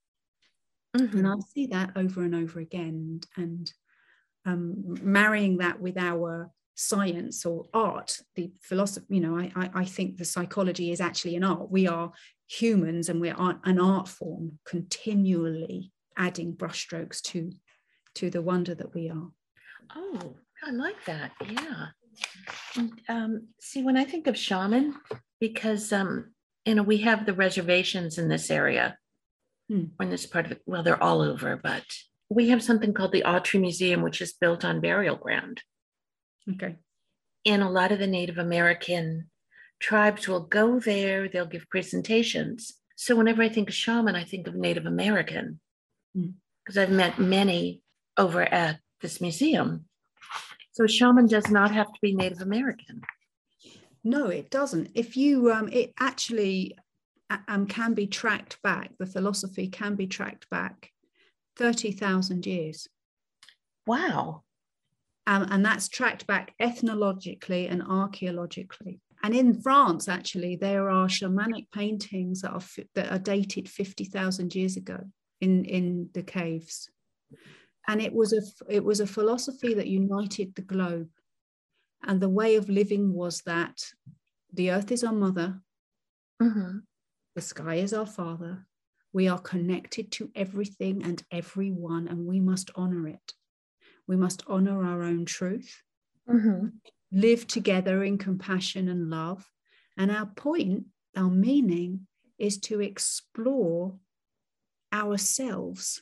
Mm-hmm. 0.95 1.17
And 1.17 1.27
I 1.27 1.33
see 1.53 1.67
that 1.67 1.91
over 1.97 2.23
and 2.23 2.33
over 2.33 2.61
again. 2.61 3.19
And 3.35 3.69
um, 4.45 4.95
marrying 5.01 5.57
that 5.57 5.81
with 5.81 5.97
our 5.97 6.49
science 6.75 7.45
or 7.45 7.65
art, 7.73 8.21
the 8.35 8.53
philosophy, 8.61 9.05
you 9.09 9.19
know, 9.19 9.37
I, 9.37 9.51
I, 9.53 9.69
I 9.81 9.85
think 9.85 10.15
the 10.15 10.23
psychology 10.23 10.93
is 10.93 11.01
actually 11.01 11.35
an 11.35 11.43
art. 11.43 11.69
We 11.69 11.85
are 11.89 12.13
humans 12.47 13.09
and 13.09 13.19
we're 13.19 13.35
an 13.65 13.79
art 13.79 14.07
form 14.07 14.59
continually 14.65 15.91
adding 16.17 16.53
brushstrokes 16.53 17.21
to 17.21 17.51
to 18.15 18.29
the 18.29 18.41
wonder 18.41 18.73
that 18.73 18.93
we 18.95 19.07
are 19.07 19.29
oh 19.95 20.35
i 20.63 20.71
like 20.71 20.95
that 21.05 21.31
yeah 21.47 21.85
um, 23.07 23.47
see 23.59 23.83
when 23.83 23.97
i 23.97 24.03
think 24.03 24.27
of 24.27 24.37
shaman 24.37 24.95
because 25.39 25.91
um, 25.93 26.31
you 26.65 26.75
know 26.75 26.83
we 26.83 26.97
have 26.97 27.25
the 27.25 27.33
reservations 27.33 28.17
in 28.17 28.29
this 28.29 28.49
area 28.49 28.97
hmm. 29.69 29.85
in 29.99 30.09
this 30.09 30.25
part 30.25 30.45
of 30.45 30.51
it 30.51 30.61
well 30.65 30.83
they're 30.83 31.01
all 31.01 31.21
over 31.21 31.59
but 31.61 31.85
we 32.29 32.49
have 32.49 32.63
something 32.63 32.93
called 32.93 33.11
the 33.11 33.23
autry 33.23 33.59
museum 33.59 34.01
which 34.01 34.21
is 34.21 34.33
built 34.33 34.63
on 34.63 34.81
burial 34.81 35.15
ground 35.15 35.61
okay 36.51 36.75
and 37.45 37.63
a 37.63 37.69
lot 37.69 37.91
of 37.91 37.99
the 37.99 38.07
native 38.07 38.37
american 38.37 39.29
tribes 39.79 40.27
will 40.27 40.41
go 40.41 40.79
there, 40.79 41.27
they'll 41.27 41.45
give 41.45 41.69
presentations. 41.69 42.73
So 42.95 43.15
whenever 43.15 43.41
I 43.41 43.49
think 43.49 43.69
of 43.69 43.75
shaman, 43.75 44.15
I 44.15 44.23
think 44.23 44.47
of 44.47 44.55
Native 44.55 44.85
American 44.85 45.59
because 46.13 46.75
mm. 46.75 46.81
I've 46.81 46.91
met 46.91 47.19
many 47.19 47.81
over 48.17 48.41
at 48.41 48.79
this 49.01 49.21
museum. 49.21 49.85
So 50.79 50.85
a 50.85 50.87
shaman 50.87 51.27
does 51.27 51.49
not 51.49 51.71
have 51.71 51.87
to 51.87 51.99
be 52.01 52.15
Native 52.15 52.39
American. 52.39 53.01
No, 54.05 54.27
it 54.27 54.49
doesn't. 54.49 54.91
If 54.95 55.17
you, 55.17 55.51
um, 55.51 55.67
it 55.67 55.91
actually 55.99 56.77
um, 57.49 57.67
can 57.67 57.93
be 57.93 58.07
tracked 58.07 58.61
back, 58.61 58.91
the 58.97 59.05
philosophy 59.05 59.67
can 59.67 59.95
be 59.95 60.07
tracked 60.07 60.49
back 60.49 60.91
30,000 61.57 62.45
years. 62.45 62.87
Wow. 63.85 64.43
Um, 65.27 65.47
and 65.51 65.65
that's 65.65 65.89
tracked 65.89 66.25
back 66.27 66.53
ethnologically 66.61 67.67
and 67.67 67.83
archaeologically. 67.83 69.01
And 69.21 69.35
in 69.35 69.61
France, 69.61 70.07
actually, 70.07 70.55
there 70.55 70.89
are 70.89 71.09
shamanic 71.09 71.69
paintings 71.73 72.43
that 72.43 72.51
are, 72.51 72.63
that 72.95 73.11
are 73.11 73.19
dated 73.19 73.67
50,000 73.67 74.55
years 74.55 74.77
ago 74.77 75.01
in, 75.41 75.65
in 75.65 76.09
the 76.13 76.23
caves. 76.23 76.89
And 77.89 78.01
it 78.01 78.13
was, 78.13 78.31
a, 78.33 78.41
it 78.73 78.83
was 78.83 78.99
a 78.99 79.07
philosophy 79.07 79.73
that 79.73 79.87
united 79.87 80.55
the 80.55 80.61
globe. 80.61 81.09
And 82.03 82.21
the 82.21 82.29
way 82.29 82.55
of 82.55 82.69
living 82.69 83.13
was 83.13 83.41
that 83.41 83.83
the 84.53 84.71
earth 84.71 84.91
is 84.91 85.03
our 85.03 85.13
mother, 85.13 85.59
mm-hmm. 86.41 86.77
the 87.35 87.41
sky 87.41 87.75
is 87.75 87.93
our 87.93 88.05
father. 88.05 88.65
We 89.11 89.27
are 89.27 89.39
connected 89.39 90.11
to 90.13 90.31
everything 90.35 91.03
and 91.03 91.21
everyone, 91.31 92.07
and 92.07 92.25
we 92.25 92.39
must 92.39 92.71
honor 92.75 93.07
it. 93.07 93.33
We 94.07 94.15
must 94.15 94.43
honor 94.47 94.85
our 94.85 95.03
own 95.03 95.25
truth. 95.25 95.83
Mm-hmm 96.29 96.67
live 97.11 97.47
together 97.47 98.03
in 98.03 98.17
compassion 98.17 98.87
and 98.87 99.09
love. 99.09 99.49
And 99.97 100.11
our 100.11 100.27
point, 100.27 100.85
our 101.15 101.29
meaning, 101.29 102.07
is 102.37 102.57
to 102.61 102.81
explore 102.81 103.95
ourselves 104.93 106.01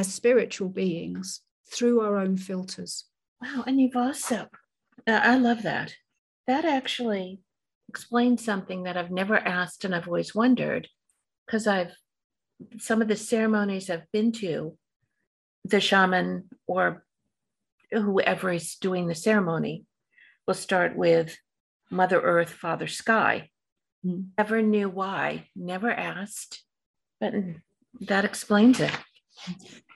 as 0.00 0.12
spiritual 0.12 0.68
beings 0.68 1.42
through 1.72 2.00
our 2.00 2.16
own 2.16 2.36
filters. 2.36 3.04
Wow. 3.40 3.64
And 3.66 3.80
you've 3.80 3.96
also, 3.96 4.48
uh, 5.06 5.20
I 5.22 5.36
love 5.36 5.62
that. 5.62 5.94
That 6.46 6.64
actually 6.64 7.40
explains 7.88 8.44
something 8.44 8.84
that 8.84 8.96
I've 8.96 9.10
never 9.10 9.36
asked 9.36 9.84
and 9.84 9.94
I've 9.94 10.08
always 10.08 10.34
wondered 10.34 10.88
because 11.46 11.66
I've, 11.66 11.92
some 12.78 13.00
of 13.02 13.08
the 13.08 13.16
ceremonies 13.16 13.90
I've 13.90 14.10
been 14.12 14.32
to, 14.32 14.76
the 15.64 15.80
shaman 15.80 16.48
or 16.66 17.04
whoever 17.92 18.50
is 18.52 18.76
doing 18.76 19.06
the 19.06 19.14
ceremony 19.14 19.84
We'll 20.50 20.54
start 20.54 20.96
with 20.96 21.38
Mother 21.90 22.20
Earth, 22.20 22.50
Father 22.50 22.88
Sky. 22.88 23.50
Mm. 24.04 24.30
Never 24.36 24.62
knew 24.62 24.88
why, 24.88 25.46
never 25.54 25.92
asked, 25.92 26.64
but 27.20 27.34
that 28.00 28.24
explains 28.24 28.80
it. 28.80 28.90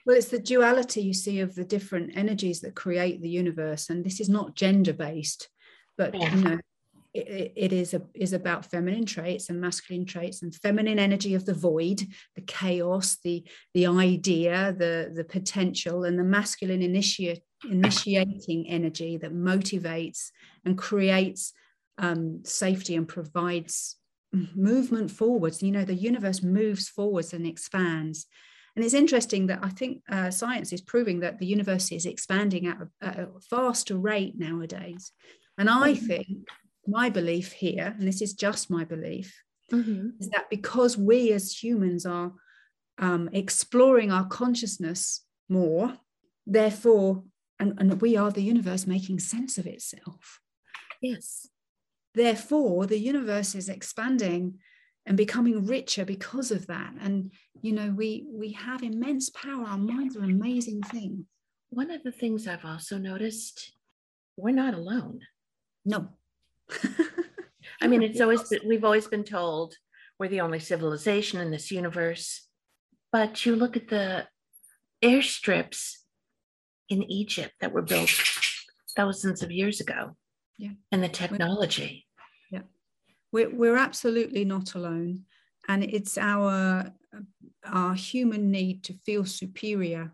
Well, 0.05 0.15
it's 0.15 0.29
the 0.29 0.39
duality 0.39 1.01
you 1.01 1.13
see 1.13 1.39
of 1.39 1.55
the 1.55 1.63
different 1.63 2.15
energies 2.15 2.61
that 2.61 2.75
create 2.75 3.21
the 3.21 3.29
universe, 3.29 3.89
and 3.89 4.05
this 4.05 4.19
is 4.19 4.29
not 4.29 4.55
gender 4.55 4.93
based, 4.93 5.49
but 5.97 6.13
yeah. 6.13 6.35
you 6.35 6.41
know, 6.43 6.59
it, 7.15 7.53
it 7.55 7.73
is 7.73 7.93
a, 7.93 8.01
is 8.13 8.33
about 8.33 8.65
feminine 8.65 9.05
traits 9.05 9.49
and 9.49 9.59
masculine 9.59 10.05
traits 10.05 10.41
and 10.41 10.53
feminine 10.53 10.99
energy 10.99 11.33
of 11.33 11.45
the 11.45 11.53
void 11.53 12.01
the 12.35 12.41
chaos 12.41 13.17
the 13.23 13.43
the 13.73 13.87
idea 13.87 14.75
the 14.77 15.11
the 15.15 15.23
potential 15.23 16.03
and 16.03 16.19
the 16.19 16.23
masculine 16.23 16.81
initiate 16.81 17.41
initiating 17.69 18.67
energy 18.67 19.17
that 19.17 19.33
motivates 19.33 20.31
and 20.65 20.77
creates 20.77 21.53
um, 21.97 22.41
safety 22.43 22.95
and 22.95 23.07
provides 23.07 23.95
movement 24.53 25.09
forwards 25.09 25.63
you 25.63 25.71
know 25.71 25.85
the 25.85 25.95
universe 25.95 26.43
moves 26.43 26.89
forwards 26.89 27.33
and 27.33 27.47
expands 27.47 28.27
and 28.75 28.83
it's 28.83 28.93
interesting 28.93 29.47
that 29.47 29.59
I 29.61 29.69
think 29.69 30.01
uh, 30.09 30.29
science 30.29 30.73
is 30.73 30.81
proving 30.81 31.21
that 31.21 31.39
the 31.39 31.45
universe 31.45 31.91
is 31.91 32.05
expanding 32.05 32.67
at 32.67 32.77
a, 32.81 33.05
at 33.05 33.19
a 33.19 33.29
faster 33.49 33.97
rate 33.97 34.37
nowadays. 34.37 35.11
And 35.57 35.69
I 35.69 35.93
mm-hmm. 35.93 36.05
think 36.05 36.27
my 36.85 37.09
belief 37.09 37.53
here, 37.53 37.95
and 37.97 38.05
this 38.05 38.21
is 38.21 38.33
just 38.33 38.69
my 38.69 38.83
belief, 38.83 39.33
mm-hmm. 39.71 40.09
is 40.19 40.29
that 40.29 40.49
because 40.49 40.97
we 40.97 41.31
as 41.31 41.63
humans 41.63 42.05
are 42.05 42.33
um, 42.97 43.29
exploring 43.31 44.11
our 44.11 44.25
consciousness 44.25 45.23
more, 45.47 45.93
therefore, 46.45 47.23
and, 47.59 47.75
and 47.79 48.01
we 48.01 48.17
are 48.17 48.31
the 48.31 48.43
universe 48.43 48.85
making 48.85 49.19
sense 49.19 49.57
of 49.57 49.67
itself. 49.67 50.41
Yes. 51.01 51.47
Therefore, 52.13 52.85
the 52.85 52.99
universe 52.99 53.55
is 53.55 53.69
expanding 53.69 54.59
and 55.05 55.17
becoming 55.17 55.65
richer 55.65 56.05
because 56.05 56.51
of 56.51 56.67
that. 56.67 56.93
And 56.99 57.31
you 57.61 57.73
know, 57.73 57.93
we 57.95 58.25
we 58.31 58.51
have 58.53 58.83
immense 58.83 59.29
power. 59.29 59.65
Our 59.65 59.77
minds 59.77 60.17
are 60.17 60.23
amazing 60.23 60.81
things. 60.83 61.25
One 61.69 61.91
of 61.91 62.03
the 62.03 62.11
things 62.11 62.47
I've 62.47 62.65
also 62.65 62.97
noticed, 62.97 63.73
we're 64.37 64.51
not 64.51 64.73
alone. 64.73 65.21
No, 65.83 66.09
I 67.81 67.87
mean, 67.87 68.01
it's 68.01 68.21
always 68.21 68.43
been, 68.43 68.61
we've 68.65 68.83
always 68.83 69.07
been 69.07 69.23
told 69.23 69.75
we're 70.19 70.29
the 70.29 70.41
only 70.41 70.59
civilization 70.59 71.41
in 71.41 71.51
this 71.51 71.71
universe, 71.71 72.47
but 73.11 73.45
you 73.45 73.55
look 73.55 73.75
at 73.75 73.89
the 73.89 74.27
airstrips 75.03 75.97
in 76.89 77.03
Egypt 77.03 77.53
that 77.59 77.73
were 77.73 77.81
built 77.81 78.11
thousands 78.95 79.43
of 79.43 79.51
years 79.51 79.81
ago, 79.81 80.15
yeah, 80.57 80.71
and 80.91 81.03
the 81.03 81.09
technology. 81.09 82.04
We're 83.35 83.53
we're 83.53 83.77
absolutely 83.77 84.45
not 84.45 84.75
alone, 84.75 85.25
and 85.67 85.83
it's 85.83 86.17
our 86.17 86.91
our 87.65 87.93
human 87.93 88.49
need 88.49 88.83
to 88.85 88.93
feel 89.05 89.25
superior 89.25 90.13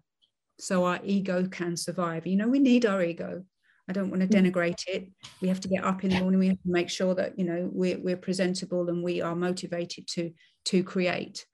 so 0.59 0.85
our 0.85 0.99
ego 1.03 1.47
can 1.47 1.77
survive. 1.77 2.25
You 2.25 2.37
know, 2.37 2.47
we 2.47 2.59
need 2.59 2.85
our 2.85 3.03
ego 3.03 3.43
I 3.91 3.93
don't 3.93 4.09
want 4.09 4.21
to 4.21 4.27
mm. 4.27 4.51
denigrate 4.51 4.83
it. 4.87 5.11
We 5.41 5.49
have 5.49 5.59
to 5.59 5.67
get 5.67 5.83
up 5.83 6.03
in 6.03 6.11
the 6.11 6.19
morning. 6.21 6.39
We 6.39 6.47
have 6.47 6.61
to 6.61 6.69
make 6.69 6.89
sure 6.89 7.13
that 7.15 7.37
you 7.37 7.45
know 7.45 7.69
we're, 7.71 7.99
we're 7.99 8.17
presentable 8.17 8.87
and 8.89 9.03
we 9.03 9.21
are 9.21 9.35
motivated 9.35 10.07
to 10.15 10.31
to 10.65 10.83
create. 10.83 11.45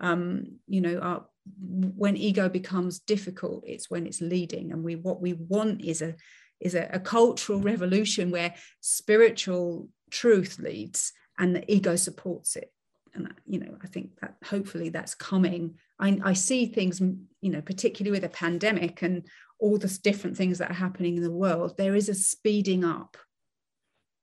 Um, 0.00 0.58
you 0.66 0.80
know, 0.80 0.98
our 0.98 1.26
when 1.58 2.16
ego 2.16 2.48
becomes 2.48 2.98
difficult 3.00 3.64
it's 3.66 3.90
when 3.90 4.06
it's 4.06 4.22
leading 4.22 4.72
and 4.72 4.82
we 4.82 4.96
what 4.96 5.20
we 5.20 5.34
want 5.34 5.82
is 5.82 6.00
a 6.00 6.16
is 6.58 6.74
a, 6.74 6.88
a 6.90 6.98
cultural 6.98 7.60
revolution 7.60 8.30
where 8.30 8.54
spiritual 8.80 9.88
truth 10.14 10.60
leads 10.60 11.12
and 11.38 11.54
the 11.54 11.70
ego 11.70 11.96
supports 11.96 12.54
it. 12.56 12.70
And 13.14 13.32
you 13.46 13.60
know 13.60 13.76
i 13.80 13.86
think 13.86 14.18
that 14.20 14.34
hopefully 14.44 14.88
that's 14.88 15.14
coming. 15.14 15.74
I, 16.00 16.18
I 16.24 16.32
see 16.32 16.66
things 16.66 17.00
you 17.00 17.50
know 17.50 17.60
particularly 17.60 18.10
with 18.10 18.24
a 18.24 18.36
pandemic 18.44 19.02
and 19.02 19.26
all 19.60 19.78
the 19.78 19.98
different 20.02 20.36
things 20.36 20.58
that 20.58 20.70
are 20.70 20.82
happening 20.86 21.16
in 21.16 21.22
the 21.22 21.30
world 21.30 21.76
there 21.76 21.94
is 21.94 22.08
a 22.08 22.14
speeding 22.14 22.84
up. 22.84 23.16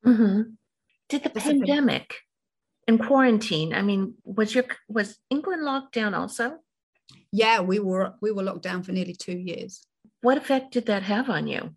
Mm-hmm. 0.06 0.42
did 1.08 1.24
the 1.24 1.30
pandemic 1.30 2.16
and 2.88 3.00
quarantine 3.00 3.72
i 3.72 3.84
mean 3.84 4.16
was 4.26 4.56
your 4.56 4.66
was 4.90 5.20
england 5.30 5.64
locked 5.64 5.94
down 5.94 6.14
also? 6.14 6.58
Yeah 7.32 7.62
we 7.62 7.80
were 7.80 8.16
we 8.22 8.32
were 8.32 8.44
locked 8.44 8.64
down 8.64 8.84
for 8.84 8.92
nearly 8.92 9.14
two 9.14 9.38
years. 9.38 9.86
What 10.22 10.38
effect 10.38 10.74
did 10.74 10.88
that 10.88 11.04
have 11.04 11.30
on 11.30 11.48
you 11.48 11.76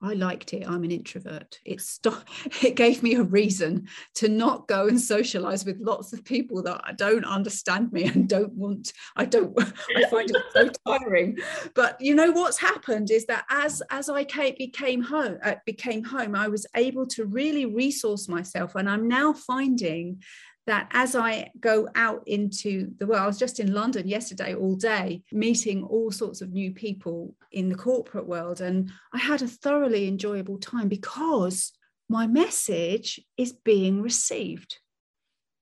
I 0.00 0.14
liked 0.14 0.54
it. 0.54 0.64
I'm 0.68 0.84
an 0.84 0.92
introvert. 0.92 1.58
It 1.64 1.80
st- 1.80 2.14
it 2.62 2.76
gave 2.76 3.02
me 3.02 3.14
a 3.14 3.22
reason 3.22 3.88
to 4.16 4.28
not 4.28 4.68
go 4.68 4.86
and 4.86 5.00
socialize 5.00 5.64
with 5.64 5.80
lots 5.80 6.12
of 6.12 6.24
people 6.24 6.62
that 6.62 6.96
don't 6.96 7.24
understand 7.24 7.92
me 7.92 8.04
and 8.04 8.28
don't 8.28 8.52
want. 8.52 8.92
I 9.16 9.24
don't. 9.24 9.58
I 9.96 10.08
find 10.08 10.30
it 10.30 10.42
so 10.52 10.70
tiring. 10.86 11.38
But 11.74 12.00
you 12.00 12.14
know 12.14 12.30
what's 12.30 12.58
happened 12.58 13.10
is 13.10 13.26
that 13.26 13.44
as 13.50 13.82
as 13.90 14.08
I 14.08 14.24
came, 14.24 14.54
became 14.56 15.02
home, 15.02 15.38
uh, 15.42 15.56
became 15.66 16.04
home, 16.04 16.34
I 16.34 16.48
was 16.48 16.66
able 16.76 17.06
to 17.08 17.24
really 17.24 17.66
resource 17.66 18.28
myself, 18.28 18.76
and 18.76 18.88
I'm 18.88 19.08
now 19.08 19.32
finding 19.32 20.22
that 20.68 20.88
as 20.92 21.16
I 21.16 21.50
go 21.58 21.88
out 21.94 22.22
into 22.26 22.92
the 22.98 23.06
world, 23.06 23.22
I 23.22 23.26
was 23.26 23.38
just 23.38 23.58
in 23.58 23.72
London 23.72 24.06
yesterday 24.06 24.54
all 24.54 24.76
day, 24.76 25.22
meeting 25.32 25.82
all 25.82 26.10
sorts 26.10 26.42
of 26.42 26.52
new 26.52 26.72
people 26.72 27.34
in 27.52 27.70
the 27.70 27.74
corporate 27.74 28.26
world. 28.26 28.60
And 28.60 28.90
I 29.12 29.18
had 29.18 29.40
a 29.40 29.48
thoroughly 29.48 30.06
enjoyable 30.06 30.58
time 30.58 30.88
because 30.88 31.72
my 32.10 32.26
message 32.26 33.18
is 33.38 33.52
being 33.52 34.02
received 34.02 34.78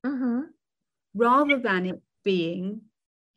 mm-hmm. 0.04 0.40
rather 1.14 1.58
than 1.58 1.86
it 1.86 2.02
being 2.24 2.82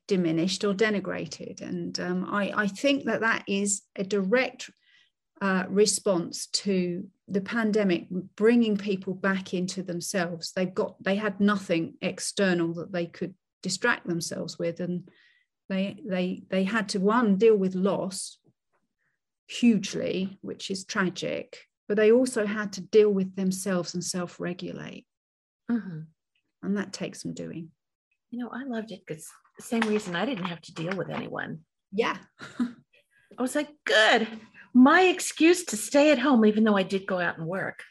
diminished 0.07 0.63
or 0.63 0.73
denigrated. 0.73 1.61
And 1.61 1.99
um, 1.99 2.27
I, 2.31 2.51
I 2.55 2.67
think 2.67 3.05
that 3.05 3.21
that 3.21 3.43
is 3.47 3.83
a 3.95 4.03
direct 4.03 4.71
uh, 5.41 5.63
response 5.69 6.47
to 6.47 7.07
the 7.27 7.41
pandemic 7.41 8.07
bringing 8.35 8.75
people 8.75 9.13
back 9.13 9.53
into 9.53 9.83
themselves. 9.83 10.51
They've 10.51 10.73
got 10.73 11.01
they 11.01 11.15
had 11.15 11.39
nothing 11.39 11.95
external 12.01 12.73
that 12.75 12.91
they 12.91 13.05
could 13.05 13.35
distract 13.61 14.07
themselves 14.07 14.57
with 14.57 14.79
and 14.79 15.09
they 15.69 15.97
they 16.05 16.43
they 16.49 16.63
had 16.63 16.89
to 16.89 16.99
one 16.99 17.37
deal 17.37 17.55
with 17.55 17.75
loss 17.75 18.39
hugely 19.47 20.37
which 20.41 20.69
is 20.71 20.85
tragic 20.85 21.65
but 21.87 21.97
they 21.97 22.11
also 22.11 22.45
had 22.45 22.71
to 22.71 22.81
deal 22.81 23.09
with 23.09 23.35
themselves 23.35 23.95
and 23.95 24.03
self-regulate. 24.03 25.05
Mm-hmm. 25.71 25.99
and 26.63 26.77
that 26.77 26.93
takes 26.93 27.21
some 27.21 27.33
doing. 27.33 27.69
You 28.31 28.39
know 28.39 28.49
i 28.51 28.63
loved 28.63 28.91
it 28.91 29.01
because 29.05 29.27
the 29.57 29.63
same 29.63 29.81
reason 29.81 30.15
i 30.15 30.25
didn't 30.25 30.45
have 30.45 30.61
to 30.61 30.73
deal 30.73 30.95
with 30.95 31.09
anyone. 31.09 31.59
Yeah. 31.91 32.17
I 33.37 33.41
was 33.41 33.55
like 33.55 33.69
good 33.85 34.27
my 34.79 35.01
excuse 35.01 35.65
to 35.65 35.75
stay 35.75 36.09
at 36.13 36.19
home, 36.19 36.45
even 36.45 36.63
though 36.63 36.77
I 36.77 36.83
did 36.83 37.05
go 37.05 37.19
out 37.19 37.37
and 37.37 37.45
work. 37.45 37.83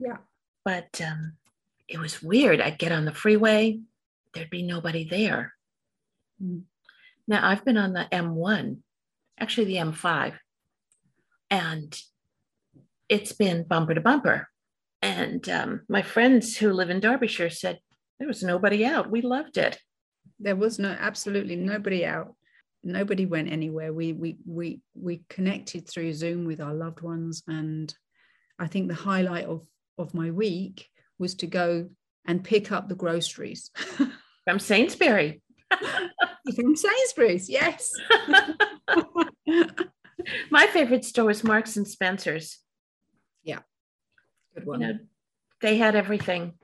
Yeah. 0.00 0.16
But 0.64 0.98
um, 1.06 1.34
it 1.86 1.98
was 1.98 2.22
weird. 2.22 2.62
I'd 2.62 2.78
get 2.78 2.92
on 2.92 3.04
the 3.04 3.12
freeway, 3.12 3.80
there'd 4.32 4.48
be 4.48 4.62
nobody 4.62 5.06
there. 5.06 5.52
Mm. 6.42 6.62
Now, 7.28 7.46
I've 7.46 7.62
been 7.62 7.76
on 7.76 7.92
the 7.92 8.06
M1, 8.10 8.78
actually 9.38 9.66
the 9.66 9.76
M5, 9.76 10.32
and 11.50 12.00
it's 13.10 13.32
been 13.32 13.64
bumper 13.64 13.94
to 13.94 14.00
bumper. 14.00 14.48
And 15.02 15.46
um, 15.50 15.82
my 15.90 16.00
friends 16.00 16.56
who 16.56 16.72
live 16.72 16.88
in 16.88 17.00
Derbyshire 17.00 17.50
said 17.50 17.80
there 18.18 18.28
was 18.28 18.42
nobody 18.42 18.86
out. 18.86 19.10
We 19.10 19.20
loved 19.20 19.58
it. 19.58 19.78
There 20.40 20.56
was 20.56 20.78
no, 20.78 20.88
absolutely 20.98 21.56
nobody 21.56 22.06
out 22.06 22.34
nobody 22.84 23.26
went 23.26 23.50
anywhere. 23.50 23.92
We 23.92 24.12
we 24.12 24.36
we 24.46 24.80
we 24.94 25.22
connected 25.28 25.88
through 25.88 26.12
Zoom 26.12 26.44
with 26.44 26.60
our 26.60 26.74
loved 26.74 27.00
ones, 27.00 27.42
and 27.48 27.92
I 28.58 28.66
think 28.66 28.88
the 28.88 28.94
highlight 28.94 29.46
of 29.46 29.66
of 29.98 30.14
my 30.14 30.30
week 30.30 30.88
was 31.18 31.34
to 31.36 31.46
go 31.46 31.88
and 32.26 32.42
pick 32.44 32.72
up 32.72 32.88
the 32.88 32.94
groceries 32.94 33.70
from 34.44 34.58
Sainsbury. 34.58 35.42
from 36.54 36.76
Sainsbury's, 36.76 37.48
yes. 37.48 37.90
my 40.50 40.66
favorite 40.68 41.04
store 41.04 41.26
was 41.26 41.44
Marks 41.44 41.76
and 41.76 41.86
Spencer's. 41.86 42.58
Yeah, 43.42 43.60
good 44.54 44.66
one. 44.66 44.80
You 44.80 44.86
know, 44.88 44.98
they 45.60 45.76
had 45.76 45.96
everything. 45.96 46.54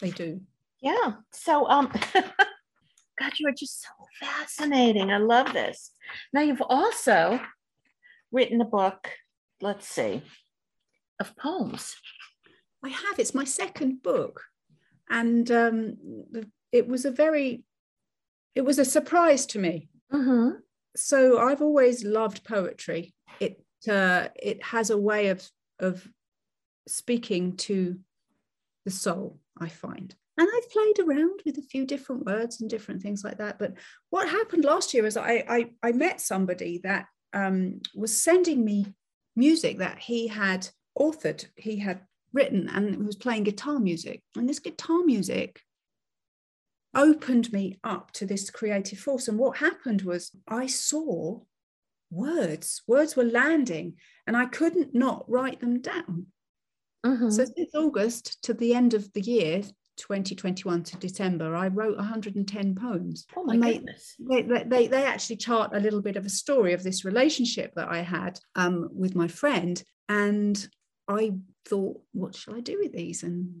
They 0.00 0.10
do. 0.10 0.40
Yeah. 0.80 1.14
So 1.32 1.66
um 1.68 1.92
God, 3.20 3.38
you 3.38 3.46
are 3.48 3.52
just 3.52 3.82
so 3.82 3.88
fascinating. 4.18 5.12
I 5.12 5.18
love 5.18 5.52
this. 5.52 5.90
Now, 6.32 6.40
you've 6.40 6.62
also 6.62 7.40
written 8.32 8.60
a 8.60 8.64
book, 8.64 9.10
let's 9.60 9.86
see, 9.86 10.22
of 11.18 11.36
poems. 11.36 11.96
I 12.82 12.88
have. 12.88 13.18
It's 13.18 13.34
my 13.34 13.44
second 13.44 14.02
book. 14.02 14.42
And 15.10 15.50
um, 15.50 15.96
it 16.72 16.88
was 16.88 17.04
a 17.04 17.10
very, 17.10 17.62
it 18.54 18.62
was 18.62 18.78
a 18.78 18.84
surprise 18.84 19.44
to 19.46 19.58
me. 19.58 19.90
Mm-hmm. 20.12 20.56
So 20.96 21.38
I've 21.38 21.60
always 21.60 22.04
loved 22.04 22.44
poetry. 22.44 23.12
It 23.38 23.62
uh, 23.88 24.28
it 24.34 24.62
has 24.62 24.90
a 24.90 24.98
way 24.98 25.28
of 25.28 25.48
of 25.78 26.08
speaking 26.88 27.56
to 27.56 27.98
the 28.84 28.90
soul. 28.90 29.38
I 29.58 29.68
find, 29.68 30.14
and 30.40 30.48
I've 30.56 30.70
played 30.70 30.98
around 31.00 31.42
with 31.44 31.58
a 31.58 31.62
few 31.62 31.84
different 31.84 32.24
words 32.24 32.62
and 32.62 32.70
different 32.70 33.02
things 33.02 33.22
like 33.22 33.36
that. 33.38 33.58
But 33.58 33.74
what 34.08 34.26
happened 34.26 34.64
last 34.64 34.94
year 34.94 35.04
is 35.04 35.18
I 35.18 35.44
I, 35.46 35.70
I 35.82 35.92
met 35.92 36.18
somebody 36.20 36.80
that 36.82 37.06
um, 37.34 37.80
was 37.94 38.22
sending 38.22 38.64
me 38.64 38.86
music 39.36 39.78
that 39.78 39.98
he 39.98 40.28
had 40.28 40.66
authored, 40.98 41.44
he 41.56 41.76
had 41.76 42.00
written, 42.32 42.70
and 42.70 43.06
was 43.06 43.16
playing 43.16 43.44
guitar 43.44 43.78
music. 43.78 44.22
And 44.34 44.48
this 44.48 44.60
guitar 44.60 45.04
music 45.04 45.60
opened 46.94 47.52
me 47.52 47.78
up 47.84 48.10
to 48.12 48.24
this 48.24 48.48
creative 48.48 48.98
force. 48.98 49.28
And 49.28 49.38
what 49.38 49.58
happened 49.58 50.02
was 50.02 50.34
I 50.48 50.66
saw 50.66 51.40
words, 52.10 52.80
words 52.86 53.14
were 53.14 53.24
landing, 53.24 53.96
and 54.26 54.38
I 54.38 54.46
couldn't 54.46 54.94
not 54.94 55.30
write 55.30 55.60
them 55.60 55.82
down. 55.82 56.28
Mm-hmm. 57.04 57.28
So 57.28 57.44
since 57.44 57.74
August 57.74 58.42
to 58.44 58.54
the 58.54 58.74
end 58.74 58.94
of 58.94 59.12
the 59.12 59.20
year, 59.20 59.62
2021 60.00 60.82
to 60.82 60.96
December, 60.96 61.54
I 61.54 61.68
wrote 61.68 61.96
110 61.96 62.74
poems. 62.74 63.26
Oh 63.36 63.44
my 63.44 63.56
they, 63.56 63.74
goodness. 63.74 64.16
They, 64.18 64.42
they, 64.42 64.86
they 64.88 65.04
actually 65.04 65.36
chart 65.36 65.70
a 65.74 65.80
little 65.80 66.02
bit 66.02 66.16
of 66.16 66.26
a 66.26 66.30
story 66.30 66.72
of 66.72 66.82
this 66.82 67.04
relationship 67.04 67.72
that 67.76 67.88
I 67.88 68.00
had 68.00 68.40
um, 68.56 68.88
with 68.92 69.14
my 69.14 69.28
friend. 69.28 69.82
And 70.08 70.68
I 71.06 71.32
thought, 71.68 72.00
what 72.12 72.34
shall 72.34 72.54
I 72.54 72.60
do 72.60 72.78
with 72.82 72.92
these? 72.92 73.22
And, 73.22 73.52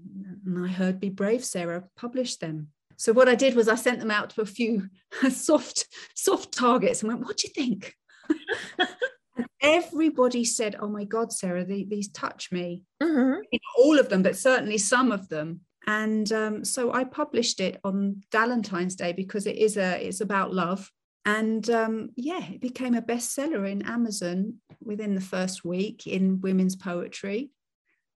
and 0.46 0.64
I 0.64 0.68
heard 0.68 0.98
Be 0.98 1.10
Brave, 1.10 1.44
Sarah, 1.44 1.84
publish 1.96 2.36
them. 2.36 2.68
So 2.96 3.12
what 3.12 3.28
I 3.28 3.34
did 3.34 3.54
was 3.54 3.68
I 3.68 3.76
sent 3.76 4.00
them 4.00 4.10
out 4.10 4.30
to 4.30 4.40
a 4.40 4.46
few 4.46 4.88
soft, 5.30 5.86
soft 6.14 6.52
targets 6.52 7.02
and 7.02 7.08
went, 7.08 7.24
what 7.24 7.36
do 7.36 7.48
you 7.48 7.54
think? 7.54 7.94
everybody 9.62 10.44
said, 10.44 10.76
oh 10.80 10.88
my 10.88 11.04
God, 11.04 11.32
Sarah, 11.32 11.64
the, 11.64 11.84
these 11.84 12.08
touch 12.08 12.50
me. 12.50 12.84
Mm-hmm. 13.02 13.40
All 13.78 13.98
of 13.98 14.08
them, 14.08 14.22
but 14.22 14.36
certainly 14.36 14.78
some 14.78 15.12
of 15.12 15.28
them 15.28 15.60
and 15.86 16.30
um, 16.32 16.64
so 16.64 16.92
I 16.92 17.04
published 17.04 17.60
it 17.60 17.80
on 17.84 18.22
Valentine's 18.32 18.96
Day 18.96 19.12
because 19.12 19.46
it 19.46 19.56
is 19.56 19.76
a 19.76 20.06
it's 20.06 20.20
about 20.20 20.52
love. 20.52 20.90
And 21.24 21.68
um, 21.70 22.10
yeah, 22.16 22.44
it 22.44 22.60
became 22.60 22.94
a 22.94 23.02
bestseller 23.02 23.70
in 23.70 23.82
Amazon 23.82 24.56
within 24.82 25.14
the 25.14 25.20
first 25.20 25.64
week 25.64 26.06
in 26.06 26.40
women's 26.40 26.76
poetry. 26.76 27.50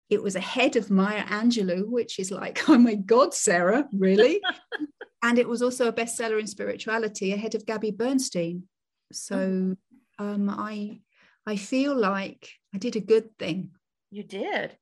It 0.09 0.21
was 0.21 0.35
ahead 0.35 0.75
of 0.75 0.91
Maya 0.91 1.23
Angelou, 1.25 1.87
which 1.89 2.19
is 2.19 2.31
like, 2.31 2.61
oh 2.69 2.77
my 2.77 2.95
God, 2.95 3.33
Sarah, 3.33 3.87
really? 3.93 4.41
and 5.23 5.39
it 5.39 5.47
was 5.47 5.61
also 5.61 5.87
a 5.87 5.93
bestseller 5.93 6.39
in 6.39 6.47
spirituality 6.47 7.33
ahead 7.33 7.55
of 7.55 7.65
Gabby 7.65 7.91
Bernstein. 7.91 8.63
So 9.11 9.75
um, 10.19 10.49
I 10.49 10.99
I 11.45 11.55
feel 11.55 11.95
like 11.95 12.49
I 12.73 12.77
did 12.77 12.95
a 12.95 13.01
good 13.01 13.37
thing. 13.37 13.71
You 14.11 14.23
did. 14.23 14.77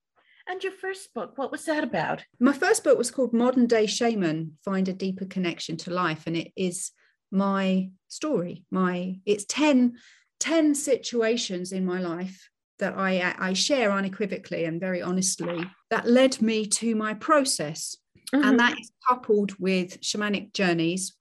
And 0.48 0.64
your 0.64 0.74
first 0.74 1.14
book, 1.14 1.38
what 1.38 1.52
was 1.52 1.66
that 1.66 1.84
about? 1.84 2.24
My 2.40 2.54
first 2.54 2.84
book 2.84 2.98
was 2.98 3.12
called 3.12 3.34
Modern 3.34 3.68
Day 3.68 3.86
Shaman 3.86 4.58
Find 4.64 4.88
a 4.88 4.94
Deeper 4.94 5.26
Connection 5.26 5.78
to 5.78 5.92
Life. 5.92 6.28
And 6.28 6.36
it 6.36 6.52
is 6.56 6.92
my 7.32 7.90
story. 8.08 8.66
My 8.72 9.20
it's 9.26 9.46
10, 9.46 9.98
10 10.40 10.76
situations 10.76 11.72
in 11.72 11.86
my 11.86 12.02
life 12.02 12.50
that 12.80 12.98
I, 12.98 13.36
I 13.38 13.54
share 13.54 13.92
unequivocally 13.92 14.66
and 14.66 14.80
very 14.80 15.02
honestly 15.02 15.64
that 15.92 16.08
led 16.08 16.42
me 16.42 16.66
to 16.66 16.96
my 16.96 17.14
process. 17.14 17.96
Mm-hmm. 18.34 18.48
And 18.48 18.60
that 18.60 18.80
is 18.80 18.92
coupled 19.08 19.54
with 19.60 20.02
shamanic 20.02 20.54
journeys 20.54 21.14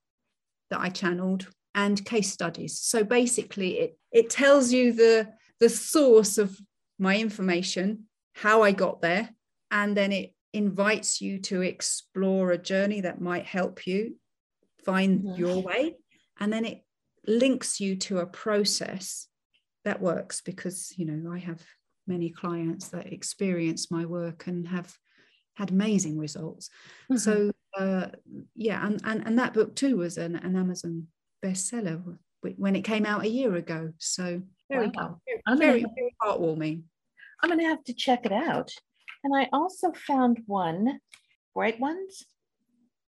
that 0.71 0.81
I 0.81 0.89
channeled 0.89 1.49
and 1.75 2.05
case 2.05 2.33
studies. 2.33 2.79
So 2.79 3.05
basically, 3.05 3.79
it 3.79 3.99
it 4.13 4.31
tells 4.31 4.73
you 4.73 4.93
the 4.93 5.29
the 5.61 5.69
source 5.69 6.39
of 6.39 6.59
my 6.99 7.17
information, 7.17 8.07
how 8.41 8.63
I 8.63 8.73
got 8.73 9.03
there, 9.03 9.29
and 9.71 9.95
then 9.95 10.13
it 10.13 10.35
invites 10.55 11.21
you 11.21 11.39
to 11.41 11.61
explore 11.61 12.51
a 12.51 12.59
journey 12.59 13.03
that 13.03 13.21
might 13.21 13.45
help 13.45 13.87
you 13.87 14.17
find 14.85 15.21
mm-hmm. 15.21 15.39
your 15.39 15.63
way, 15.63 15.97
and 16.39 16.51
then 16.51 16.65
it 16.65 16.83
links 17.27 17.81
you 17.81 17.97
to 17.97 18.19
a 18.19 18.27
process 18.27 19.29
that 19.85 20.01
works 20.01 20.41
because 20.41 20.93
you 20.97 21.05
know 21.05 21.31
I 21.31 21.39
have 21.39 21.63
many 22.07 22.31
clients 22.31 22.89
that 22.89 23.13
experience 23.13 23.91
my 23.91 24.07
work 24.07 24.47
and 24.47 24.67
have 24.69 24.97
had 25.55 25.71
amazing 25.71 26.19
results. 26.19 26.71
Mm-hmm. 27.13 27.19
So 27.19 27.53
uh, 27.79 28.07
yeah, 28.55 28.85
and, 28.87 29.01
and 29.05 29.23
and 29.27 29.39
that 29.39 29.53
book 29.53 29.77
too 29.77 29.99
was 29.99 30.17
an, 30.17 30.37
an 30.37 30.57
Amazon 30.57 31.09
bestseller 31.45 32.17
when 32.57 32.75
it 32.75 32.83
came 32.83 33.05
out 33.05 33.25
a 33.25 33.29
year 33.29 33.55
ago. 33.55 33.93
So 33.99 34.41
very, 34.71 34.91
wow. 34.95 35.21
very, 35.47 35.59
very, 35.59 35.85
very 35.95 36.17
heartwarming. 36.23 36.85
I'm 37.43 37.51
going 37.51 37.61
to 37.61 37.67
have 37.67 37.85
to 37.85 37.95
check 37.95 38.27
it 38.27 38.33
out. 38.33 38.71
And 39.25 39.37
I 39.37 39.49
also 39.53 39.93
found 39.93 40.43
one, 40.47 41.01
Bright 41.55 41.81
Ones. 41.81 42.25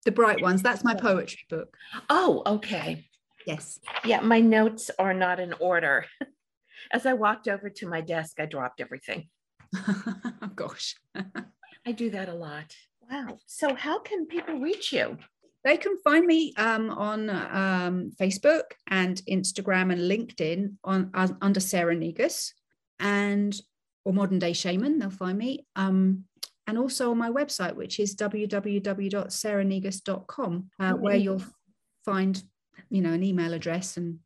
The 0.06 0.12
Bright 0.12 0.42
Ones. 0.42 0.62
That's 0.62 0.84
my 0.84 0.96
poetry 0.96 1.46
book. 1.50 1.76
Oh, 2.10 2.42
okay. 2.46 3.06
Yes. 3.46 3.80
Yeah, 4.06 4.22
my 4.22 4.40
notes 4.40 4.90
are 4.98 5.14
not 5.14 5.40
in 5.40 5.54
order. 5.54 6.06
As 6.92 7.06
I 7.06 7.14
walked 7.14 7.48
over 7.48 7.70
to 7.70 7.88
my 7.88 8.02
desk, 8.02 8.40
I 8.40 8.46
dropped 8.46 8.82
everything. 8.82 9.30
oh, 9.76 10.52
gosh. 10.56 10.96
I 11.86 11.92
do 11.92 12.10
that 12.12 12.30
a 12.30 12.34
lot. 12.34 12.76
Wow. 13.10 13.40
So, 13.46 13.76
how 13.76 14.00
can 14.00 14.26
people 14.26 14.60
reach 14.60 14.92
you? 14.92 15.18
They 15.64 15.78
can 15.78 15.98
find 16.04 16.26
me 16.26 16.54
um, 16.58 16.90
on 16.90 17.30
um, 17.30 18.12
Facebook 18.20 18.64
and 18.88 19.22
Instagram 19.30 19.92
and 19.92 20.02
LinkedIn 20.02 20.78
on 20.84 21.12
uh, 21.14 21.28
under 21.42 21.60
Sarah 21.60 21.96
Negus 21.96 22.54
and 23.00 23.56
or 24.06 24.14
Modern 24.14 24.40
Day 24.40 24.54
Shaman. 24.54 25.00
They'll 25.00 25.10
find 25.10 25.38
me. 25.38 25.66
Um, 25.76 26.24
and 26.68 26.78
also 26.78 27.10
on 27.12 27.18
my 27.18 27.30
website, 27.30 27.76
which 27.76 28.00
is 28.00 28.16
www.sarahnegus.com, 28.16 30.70
uh, 30.80 30.94
where 30.94 31.16
you'll 31.16 31.44
find, 32.06 32.42
you 32.90 33.02
know, 33.02 33.14
an 33.14 33.24
email 33.24 33.54
address 33.54 33.98
and 33.98 34.20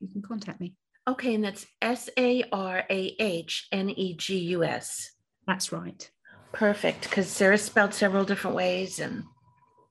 you 0.00 0.08
can 0.08 0.22
contact 0.22 0.58
me. 0.60 0.74
Okay, 1.06 1.34
and 1.34 1.44
that's 1.44 1.66
S 1.80 2.10
A 2.18 2.42
R 2.52 2.84
A 2.90 3.16
H 3.18 3.68
N 3.72 3.88
E 3.90 4.14
G 4.14 4.38
U 4.38 4.64
S. 4.64 5.12
That's 5.46 5.72
right. 5.72 6.10
Perfect, 6.52 7.04
because 7.04 7.28
Sarah 7.28 7.56
spelled 7.56 7.94
several 7.94 8.24
different 8.24 8.56
ways, 8.56 9.00
and 9.00 9.24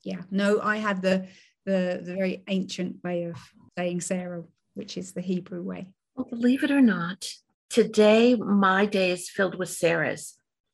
yeah, 0.03 0.21
no, 0.29 0.59
I 0.61 0.77
had 0.77 1.01
the 1.01 1.27
the 1.65 2.01
the 2.03 2.13
very 2.13 2.43
ancient 2.47 3.03
way 3.03 3.23
of 3.23 3.37
saying 3.77 4.01
Sarah, 4.01 4.43
which 4.75 4.97
is 4.97 5.13
the 5.13 5.21
Hebrew 5.21 5.63
way. 5.63 5.87
Well, 6.15 6.27
believe 6.29 6.63
it 6.63 6.69
or 6.71 6.81
not, 6.81 7.27
today 7.69 8.35
my 8.35 8.85
day 8.85 9.11
is 9.11 9.29
filled 9.29 9.55
with 9.55 9.69
Sarahs. 9.69 10.33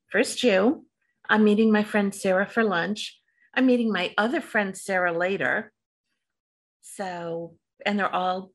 First, 0.10 0.44
you. 0.44 0.86
I'm 1.30 1.44
meeting 1.44 1.72
my 1.72 1.84
friend 1.84 2.14
Sarah 2.14 2.46
for 2.46 2.64
lunch. 2.64 3.20
I'm 3.54 3.66
meeting 3.66 3.92
my 3.92 4.14
other 4.18 4.42
friend 4.42 4.76
Sarah 4.76 5.18
later. 5.18 5.72
So, 6.82 7.56
and 7.86 7.98
they're 7.98 8.14
all 8.14 8.52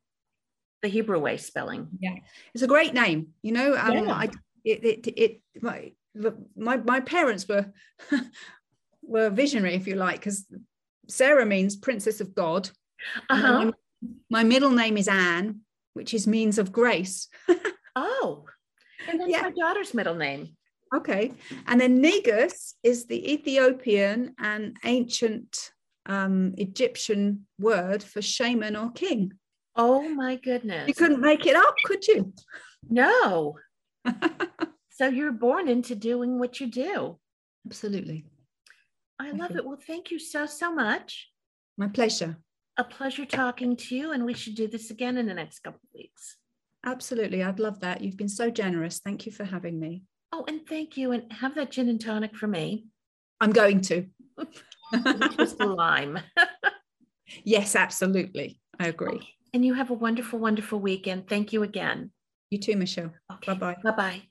the 0.82 0.88
Hebrew 0.88 1.18
way 1.18 1.36
spelling. 1.36 1.88
Yeah, 1.98 2.14
it's 2.54 2.62
a 2.62 2.68
great 2.68 2.94
name. 2.94 3.28
You 3.42 3.52
know, 3.52 3.76
um, 3.76 4.06
yeah. 4.06 4.12
I, 4.12 4.28
it, 4.64 4.84
it, 4.84 5.06
it, 5.16 5.40
my, 5.60 5.92
my 6.56 6.76
my 6.76 7.00
parents 7.00 7.48
were 7.48 7.72
were 9.02 9.30
visionary, 9.30 9.74
if 9.74 9.86
you 9.86 9.96
like, 9.96 10.20
because 10.20 10.46
Sarah 11.08 11.46
means 11.46 11.76
princess 11.76 12.20
of 12.20 12.34
God. 12.34 12.70
Uh-huh. 13.30 13.72
My, 14.30 14.44
middle 14.44 14.70
name 14.70 14.96
is 14.96 15.08
Anne, 15.08 15.60
which 15.94 16.14
is 16.14 16.26
means 16.26 16.58
of 16.58 16.70
grace. 16.70 17.28
oh, 17.96 18.44
and 19.08 19.20
that's 19.20 19.30
yeah. 19.30 19.42
my 19.42 19.50
daughter's 19.50 19.94
middle 19.94 20.14
name. 20.14 20.56
Okay, 20.94 21.32
and 21.66 21.80
then 21.80 22.00
Negus 22.00 22.74
is 22.82 23.06
the 23.06 23.32
Ethiopian 23.32 24.34
and 24.38 24.76
ancient 24.84 25.70
um, 26.06 26.54
Egyptian 26.56 27.46
word 27.58 28.02
for 28.02 28.22
shaman 28.22 28.76
or 28.76 28.90
king. 28.92 29.32
Oh 29.76 30.08
my 30.08 30.36
goodness! 30.36 30.88
You 30.88 30.94
couldn't 30.94 31.20
make 31.20 31.46
it 31.46 31.56
up, 31.56 31.74
could 31.84 32.06
you? 32.06 32.32
No. 32.88 33.58
So 34.98 35.06
you're 35.06 35.30
born 35.30 35.68
into 35.68 35.94
doing 35.94 36.40
what 36.40 36.58
you 36.58 36.66
do. 36.66 37.18
Absolutely. 37.64 38.24
I 39.20 39.30
love 39.30 39.54
it. 39.54 39.64
Well, 39.64 39.78
thank 39.86 40.10
you 40.10 40.18
so, 40.18 40.44
so 40.44 40.74
much. 40.74 41.28
My 41.76 41.86
pleasure. 41.86 42.36
A 42.76 42.82
pleasure 42.82 43.24
talking 43.24 43.76
to 43.76 43.96
you, 43.96 44.10
and 44.10 44.24
we 44.24 44.34
should 44.34 44.56
do 44.56 44.66
this 44.66 44.90
again 44.90 45.16
in 45.16 45.26
the 45.26 45.34
next 45.34 45.60
couple 45.60 45.80
of 45.84 45.94
weeks. 45.94 46.36
Absolutely. 46.84 47.42
I'd 47.42 47.58
love 47.58 47.80
that. 47.80 48.00
You've 48.00 48.16
been 48.16 48.28
so 48.28 48.50
generous. 48.50 49.00
Thank 49.00 49.26
you 49.26 49.32
for 49.32 49.44
having 49.44 49.78
me. 49.78 50.02
Oh, 50.32 50.44
and 50.46 50.66
thank 50.66 50.96
you. 50.96 51.12
And 51.12 51.32
have 51.32 51.54
that 51.54 51.70
gin 51.70 51.88
and 51.88 52.00
tonic 52.00 52.36
for 52.36 52.46
me. 52.46 52.86
I'm 53.40 53.52
going 53.52 53.80
to. 53.82 54.06
Just 55.36 55.60
lime. 55.60 56.18
yes, 57.44 57.76
absolutely. 57.76 58.60
I 58.78 58.88
agree. 58.88 59.16
Okay. 59.16 59.28
And 59.54 59.64
you 59.64 59.74
have 59.74 59.90
a 59.90 59.94
wonderful, 59.94 60.38
wonderful 60.38 60.78
weekend. 60.78 61.28
Thank 61.28 61.52
you 61.52 61.62
again. 61.62 62.10
You 62.50 62.58
too, 62.58 62.76
Michelle. 62.76 63.12
Okay. 63.32 63.52
Bye 63.52 63.58
bye. 63.58 63.76
Bye 63.82 63.96
bye. 63.96 64.27